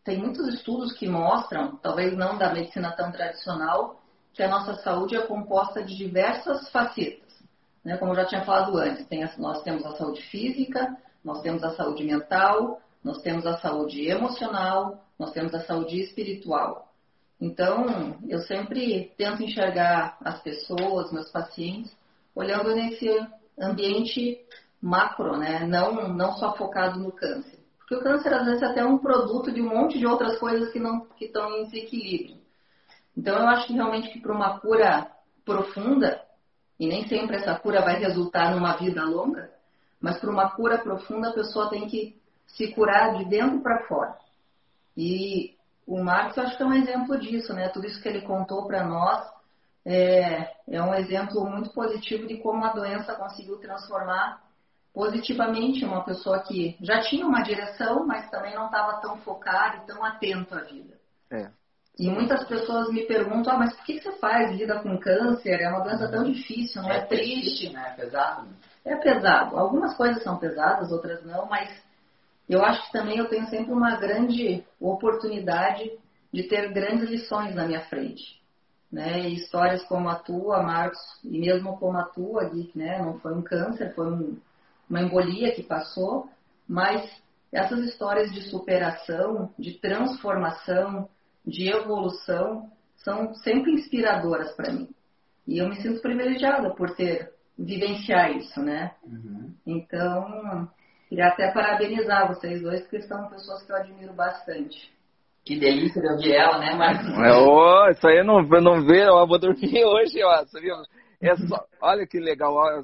[0.03, 4.01] tem muitos estudos que mostram, talvez não da medicina tão tradicional,
[4.33, 7.31] que a nossa saúde é composta de diversas facetas.
[7.83, 7.97] Né?
[7.97, 11.75] Como eu já tinha falado antes, tem, nós temos a saúde física, nós temos a
[11.75, 16.87] saúde mental, nós temos a saúde emocional, nós temos a saúde espiritual.
[17.39, 21.91] Então, eu sempre tento enxergar as pessoas, meus pacientes,
[22.35, 23.07] olhando nesse
[23.59, 24.39] ambiente
[24.81, 25.65] macro, né?
[25.65, 27.60] não, não só focado no câncer.
[27.91, 30.71] Porque o câncer, às vezes, é até um produto de um monte de outras coisas
[30.71, 32.37] que, não, que estão em desequilíbrio.
[33.17, 35.11] Então, eu acho que realmente que para uma cura
[35.43, 36.21] profunda,
[36.79, 39.51] e nem sempre essa cura vai resultar numa vida longa,
[39.99, 42.15] mas para uma cura profunda, a pessoa tem que
[42.47, 44.15] se curar de dentro para fora.
[44.95, 47.67] E o Marcos, eu acho que é um exemplo disso, né?
[47.67, 49.21] Tudo isso que ele contou para nós
[49.83, 54.41] é, é um exemplo muito positivo de como a doença conseguiu transformar
[54.93, 59.87] positivamente uma pessoa que já tinha uma direção, mas também não estava tão focado e
[59.87, 60.95] tão atento à vida.
[61.31, 61.49] É.
[61.97, 65.61] E muitas pessoas me perguntam, ah, mas por que você faz lida com câncer?
[65.61, 67.69] É uma doença tão difícil, não é, é triste?
[67.71, 67.89] Né?
[67.89, 68.47] É pesado.
[68.83, 69.57] É pesado.
[69.57, 71.69] Algumas coisas são pesadas, outras não, mas
[72.49, 75.91] eu acho que também eu tenho sempre uma grande oportunidade
[76.33, 78.41] de ter grandes lições na minha frente.
[78.91, 79.29] Né?
[79.29, 82.99] E histórias como a tua, Marcos, e mesmo como a tua, Gui, né?
[82.99, 84.37] não foi um câncer, foi um,
[84.91, 86.29] uma embolia que passou,
[86.67, 87.09] mas
[87.51, 91.09] essas histórias de superação, de transformação,
[91.45, 94.89] de evolução, são sempre inspiradoras para mim.
[95.47, 98.91] E eu me sinto privilegiada por ter vivenciar isso, né?
[99.03, 99.53] Uhum.
[99.65, 100.69] Então,
[101.07, 104.91] queria até parabenizar vocês dois, porque são pessoas que eu admiro bastante.
[105.45, 107.07] Que delícia de ouvir ela, né, Marcos?
[107.07, 110.73] É, oh, isso aí eu não, eu não vê, eu vou dormir hoje, ó, sabia?
[111.21, 112.81] É só, olha que legal, ó,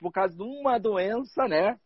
[0.00, 1.76] por causa de uma doença, né?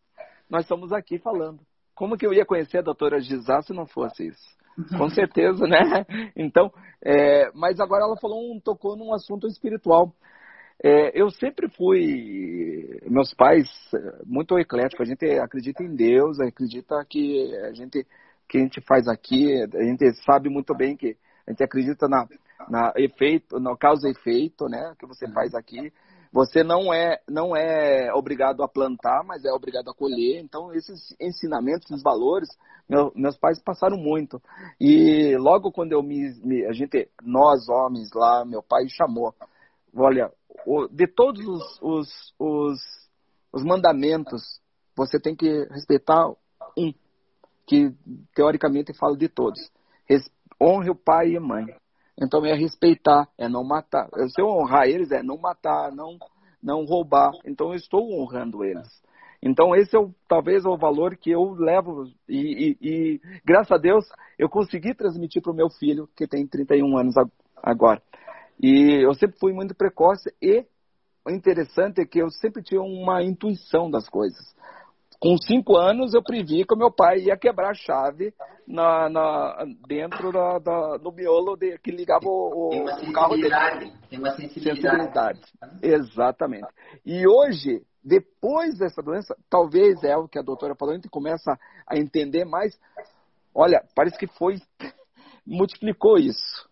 [0.49, 1.59] Nós estamos aqui falando.
[1.93, 4.55] Como que eu ia conhecer a doutora Gisá se não fosse isso?
[4.97, 6.05] Com certeza, né?
[6.35, 10.13] Então, é, mas agora ela falou, um, tocou num assunto espiritual.
[10.83, 13.69] É, eu sempre fui, meus pais,
[14.25, 15.07] muito ecléticos.
[15.07, 18.05] A gente acredita em Deus, acredita que a gente
[18.47, 22.27] que a gente faz aqui, a gente sabe muito bem que a gente acredita na,
[22.69, 24.93] na efeito, no causa efeito, né?
[24.99, 25.91] Que você faz aqui.
[26.31, 30.39] Você não é não é obrigado a plantar, mas é obrigado a colher.
[30.41, 32.49] Então esses ensinamentos, esses valores,
[32.89, 34.41] meu, meus pais passaram muito.
[34.79, 39.33] E logo quando eu me, me, a gente, nós homens lá, meu pai chamou,
[39.95, 40.31] olha,
[40.91, 42.79] de todos os, os, os,
[43.53, 44.59] os mandamentos,
[44.95, 46.29] você tem que respeitar
[46.77, 46.93] um,
[47.65, 47.93] que
[48.33, 49.59] teoricamente fala de todos.
[50.61, 51.65] honre o pai e a mãe.
[52.21, 54.07] Então é respeitar, é não matar.
[54.29, 56.17] Se eu honrar eles, é não matar, não,
[56.63, 57.31] não roubar.
[57.45, 58.87] Então eu estou honrando eles.
[59.41, 63.71] Então esse é o, talvez é o valor que eu levo e, e, e graças
[63.71, 64.05] a Deus
[64.39, 67.15] eu consegui transmitir para o meu filho que tem 31 anos
[67.61, 68.01] agora.
[68.61, 70.65] E eu sempre fui muito precoce e
[71.25, 74.55] o interessante é que eu sempre tinha uma intuição das coisas.
[75.19, 78.33] Com cinco anos eu previ que o meu pai ia quebrar a chave
[78.67, 83.93] na, na dentro da, da, do miolo de, que ligava o, o carro dele.
[84.09, 85.39] Tem uma sensibilidade.
[85.39, 85.39] sensibilidade.
[85.81, 86.67] Exatamente.
[87.05, 91.57] E hoje, depois dessa doença, talvez é o que a doutora falou, a gente começa
[91.87, 92.77] a entender mais.
[93.53, 94.57] Olha, parece que foi
[95.45, 96.69] multiplicou isso.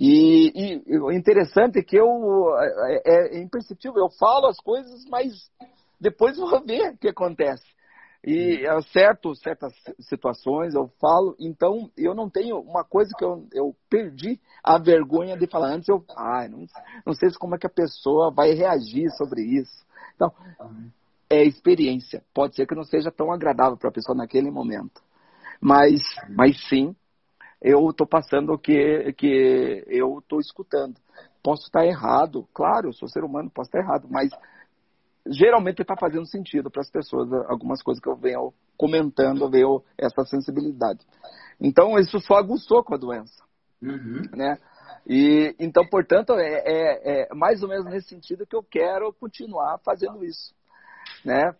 [0.00, 0.52] E,
[0.86, 2.06] e, o interessante é que eu
[2.56, 5.32] é, é, imperceptível, eu falo as coisas, mas
[6.00, 7.64] depois vou ver o que acontece.
[8.24, 13.46] E é certo, certas situações eu falo, então eu não tenho uma coisa que eu,
[13.52, 16.66] eu perdi a vergonha de falar antes, eu ah, não,
[17.06, 19.86] não sei como é que a pessoa vai reagir sobre isso.
[20.14, 20.32] Então,
[21.30, 22.24] é experiência.
[22.34, 25.00] Pode ser que não seja tão agradável para a pessoa naquele momento.
[25.60, 26.94] Mas, mas sim,
[27.60, 30.96] eu estou passando o que, que eu estou escutando.
[31.42, 34.30] Posso estar errado, claro, eu sou ser humano, posso estar errado, mas
[35.30, 39.82] geralmente está fazendo sentido para as pessoas algumas coisas que eu venho comentando, eu venho
[39.96, 41.00] essa sensibilidade.
[41.60, 43.42] Então, isso só aguçou com a doença.
[43.82, 44.22] Uhum.
[44.34, 44.58] Né?
[45.06, 49.78] E então, portanto, é, é, é, mais ou menos nesse sentido que eu quero continuar
[49.84, 50.54] fazendo isso,
[51.24, 51.54] né?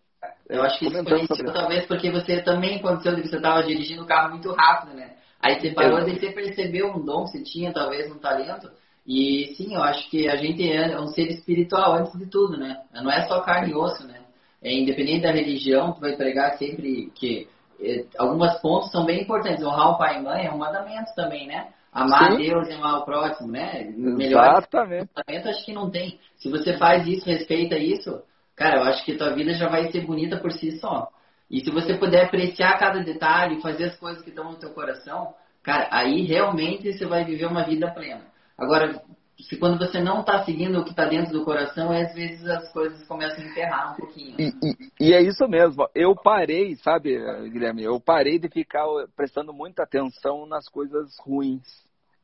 [0.48, 4.06] Eu acho que isso foi talvez porque você também aconteceu de você estava dirigindo o
[4.06, 5.16] carro muito rápido, né?
[5.40, 8.70] Aí você parou e você percebeu um dom que você tinha, talvez um talento.
[9.08, 12.82] E sim, eu acho que a gente é um ser espiritual antes de tudo, né?
[12.92, 14.20] Não é só carne e osso, né?
[14.62, 17.48] É, independente da religião, tu vai pregar sempre que
[17.80, 19.64] é, algumas pontos são bem importantes.
[19.64, 21.68] Honrar o pai e mãe é um mandamento também, né?
[21.90, 22.34] Amar Sim.
[22.34, 23.90] a Deus e amar o próximo, né?
[23.96, 25.08] Melhor Exatamente.
[25.16, 26.20] Mandamento acho que não tem.
[26.36, 28.20] Se você faz isso, respeita isso,
[28.54, 31.08] cara, eu acho que tua vida já vai ser bonita por si só.
[31.50, 35.32] E se você puder apreciar cada detalhe, fazer as coisas que estão no teu coração,
[35.62, 38.36] cara, aí realmente você vai viver uma vida plena.
[38.58, 39.00] Agora,
[39.38, 42.72] se quando você não está seguindo o que está dentro do coração, às vezes as
[42.72, 44.36] coisas começam a enterrar um pouquinho.
[44.38, 45.88] E, e, e, é isso mesmo.
[45.94, 47.16] Eu parei, sabe,
[47.50, 47.84] Guilherme?
[47.84, 48.84] Eu parei de ficar
[49.16, 51.62] prestando muita atenção nas coisas ruins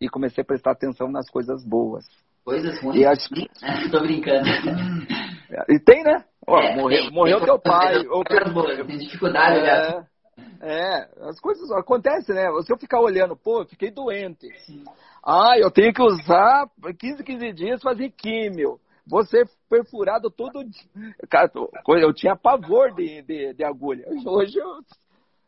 [0.00, 2.04] e comecei a prestar atenção nas coisas boas.
[2.44, 2.96] Coisas ruins?
[2.96, 3.28] E acho...
[3.92, 4.48] Tô brincando.
[5.68, 6.24] e tem, né?
[6.46, 8.06] Ó, é, morreu tem, morreu tem teu pai.
[8.08, 10.04] Ou tem dificuldade, é,
[10.60, 12.48] É, as coisas acontecem, né?
[12.62, 14.48] Se eu ficar olhando, pô, eu fiquei doente.
[14.66, 14.84] Sim.
[15.26, 16.68] Ah, eu tenho que usar
[16.98, 18.78] 15, 15 dias fazer químio.
[19.06, 21.14] Você perfurado todo dia.
[21.30, 21.50] Cara,
[22.00, 24.06] eu tinha pavor de, de, de agulha.
[24.26, 24.80] Hoje eu.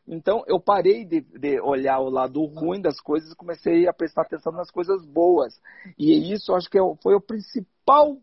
[0.07, 4.21] Então eu parei de, de, olhar o lado ruim das coisas e comecei a prestar
[4.23, 5.53] atenção nas coisas boas.
[5.97, 8.17] E isso acho que é foi o principal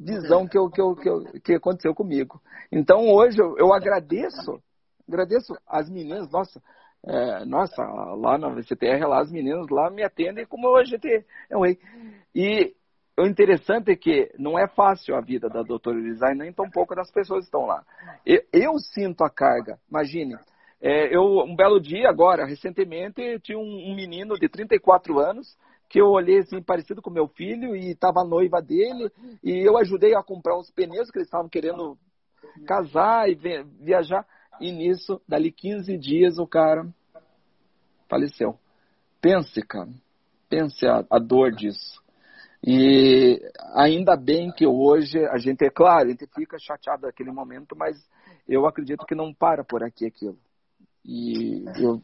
[0.00, 2.40] visão que, eu, que, eu, que, eu, que aconteceu comigo.
[2.72, 4.62] Então hoje eu, eu agradeço,
[5.06, 6.62] agradeço as meninas, nossa,
[7.06, 11.08] é, nossa, lá na VCTR, lá as meninas lá me atendem como a gente
[11.50, 11.78] é um rei.
[12.34, 12.74] E
[13.18, 16.94] o interessante é que não é fácil a vida da doutora Design, nem tão pouco
[16.94, 17.84] das pessoas que estão lá.
[18.24, 20.36] Eu, eu sinto a carga, imagine.
[20.80, 25.56] É, eu, um belo dia agora, recentemente, tinha um, um, menino de 34 anos
[25.88, 29.10] que eu olhei assim, parecido com meu filho, e estava noiva dele,
[29.42, 31.96] e eu ajudei a comprar os pneus que eles estavam querendo
[32.66, 33.34] casar e
[33.80, 34.26] viajar.
[34.60, 36.86] E nisso, dali 15 dias, o cara
[38.08, 38.58] faleceu.
[39.20, 39.90] Pense, cara.
[40.48, 42.02] Pense a, a dor disso.
[42.66, 43.40] E
[43.74, 47.96] ainda bem que hoje a gente, é claro, a gente fica chateado naquele momento, mas
[48.48, 50.36] eu acredito que não para por aqui aquilo.
[51.04, 52.02] E eu,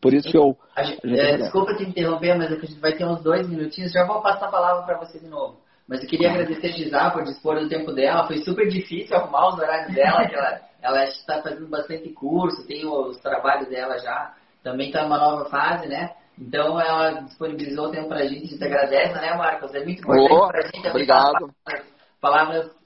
[0.00, 0.56] por isso que eu.
[0.78, 3.92] Gente, é, desculpa te interromper, mas a gente vai ter uns dois minutinhos.
[3.92, 5.60] Já vou passar a palavra para você de novo.
[5.86, 8.26] Mas eu queria agradecer a Gisá por dispor do tempo dela.
[8.26, 12.86] Foi super difícil arrumar os horários dela, que ela, ela está fazendo bastante curso, tem
[12.86, 14.34] os trabalhos dela já.
[14.62, 16.14] Também está numa nova fase, né?
[16.38, 19.74] Então ela disponibilizou o tempo para a gente, a gente agradece, né, Marcos?
[19.74, 20.88] É muito importante oh, para a gente.
[20.88, 21.32] Obrigado.
[21.32, 21.86] Palavras,
[22.20, 22.78] palavras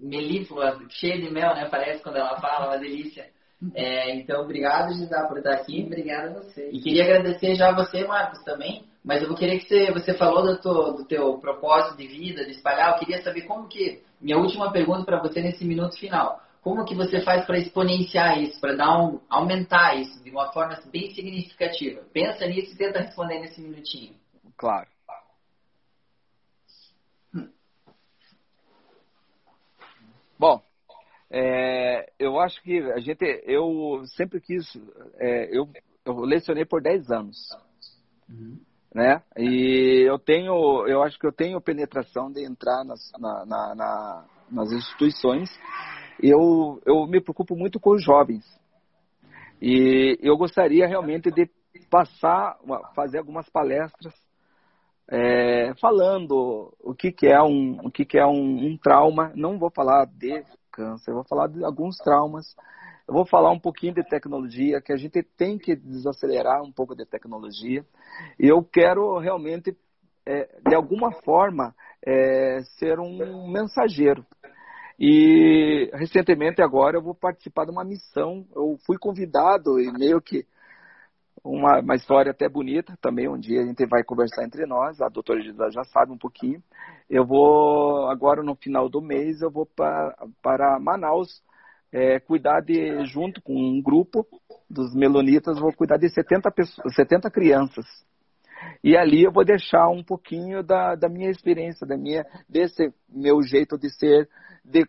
[0.00, 1.68] melífluas, cheias de mel, né?
[1.70, 3.26] Parece quando ela fala, uma delícia.
[3.74, 5.84] É, então, obrigado, Gisá, por estar aqui.
[5.84, 6.70] Obrigada a você.
[6.72, 10.14] E queria agradecer já a você, Marcos, também, mas eu vou querer que você, você
[10.14, 12.92] falou do teu, do teu propósito de vida, de espalhar.
[12.92, 14.02] Eu queria saber como que.
[14.20, 16.40] Minha última pergunta para você nesse minuto final.
[16.62, 20.78] Como que você faz para exponenciar isso, para dar um, aumentar isso de uma forma
[20.90, 22.02] bem significativa?
[22.12, 24.14] Pensa nisso e tenta responder nesse minutinho.
[24.56, 24.88] Claro.
[30.38, 30.62] Bom,
[31.30, 34.64] é, eu acho que a gente, eu sempre quis,
[35.18, 35.68] é, eu,
[36.04, 37.36] eu lecionei por 10 anos.
[38.28, 38.58] Uhum
[38.94, 39.22] né?
[39.36, 44.24] E eu tenho, eu acho que eu tenho penetração de entrar nas, na, na, na,
[44.50, 45.48] nas instituições.
[46.22, 48.44] Eu, eu me preocupo muito com os jovens.
[49.60, 51.48] E eu gostaria realmente de
[51.90, 52.58] passar,
[52.94, 54.14] fazer algumas palestras
[55.08, 59.32] é, falando o que, que é, um, o que, que é um, um trauma.
[59.34, 62.54] Não vou falar de câncer, vou falar de alguns traumas
[63.10, 66.94] eu vou falar um pouquinho de tecnologia, que a gente tem que desacelerar um pouco
[66.94, 67.84] de tecnologia.
[68.38, 69.76] E eu quero realmente,
[70.24, 71.74] é, de alguma forma,
[72.06, 74.24] é, ser um mensageiro.
[75.00, 78.46] E recentemente agora eu vou participar de uma missão.
[78.54, 80.46] Eu fui convidado e meio que
[81.42, 83.26] uma, uma história até bonita também.
[83.26, 85.00] Um dia a gente vai conversar entre nós.
[85.00, 86.62] A doutora Gisa já sabe um pouquinho.
[87.08, 91.42] Eu vou agora no final do mês eu vou para, para Manaus
[91.90, 94.26] é, cuidar de, junto com um grupo
[94.68, 97.86] dos melonitas, vou cuidar de 70, pessoas, 70 crianças.
[98.82, 103.42] E ali eu vou deixar um pouquinho da, da minha experiência, da minha, desse meu
[103.42, 104.28] jeito de ser.
[104.64, 104.86] De,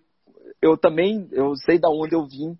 [0.62, 2.58] eu também, eu sei da onde eu vim.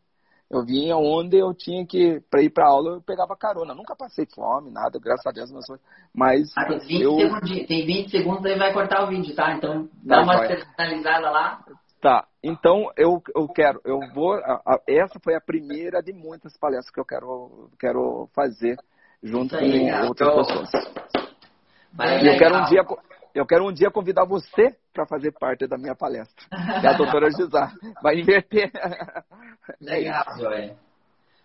[0.50, 3.74] Eu vim onde eu tinha que, para ir para aula, eu pegava carona.
[3.74, 5.50] Nunca passei fome, nada, graças a Deus.
[6.14, 6.52] Mas.
[6.58, 7.12] Ah, tem, 20 eu...
[7.18, 9.54] segundos, tem 20 segundos aí vai cortar o vídeo, tá?
[9.56, 10.48] Então dá tá, uma vai.
[10.50, 11.64] personalizada lá.
[12.02, 14.34] Tá, então eu, eu quero, eu vou.
[14.34, 18.76] A, a, essa foi a primeira de muitas palestras que eu quero, quero fazer
[19.24, 20.70] junto aí, com outras então, pessoas.
[22.24, 22.84] eu quero um dia
[23.34, 26.46] eu quero um dia convidar você para fazer parte da minha palestra.
[26.84, 27.74] É a doutora Gisar.
[28.04, 28.70] Vai inverter.
[29.80, 30.76] Legal, é Joia.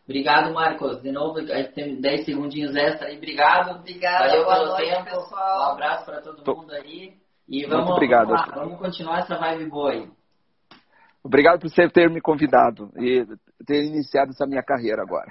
[0.04, 1.00] Obrigado, Marcos.
[1.02, 1.38] De novo,
[1.74, 3.16] tem 10 segundinhos extra aí.
[3.16, 3.78] Obrigado.
[3.80, 5.04] Obrigada, Valeu boa pelo noite, tempo.
[5.04, 5.68] pessoal.
[5.68, 7.14] Um abraço para todo Tô- mundo aí.
[7.48, 8.28] E Muito vamos, obrigado.
[8.28, 10.08] vamos, lá, vamos continuar essa vibe boa aí.
[11.22, 13.24] Obrigado por você ter me convidado e
[13.64, 15.30] ter iniciado essa minha carreira agora.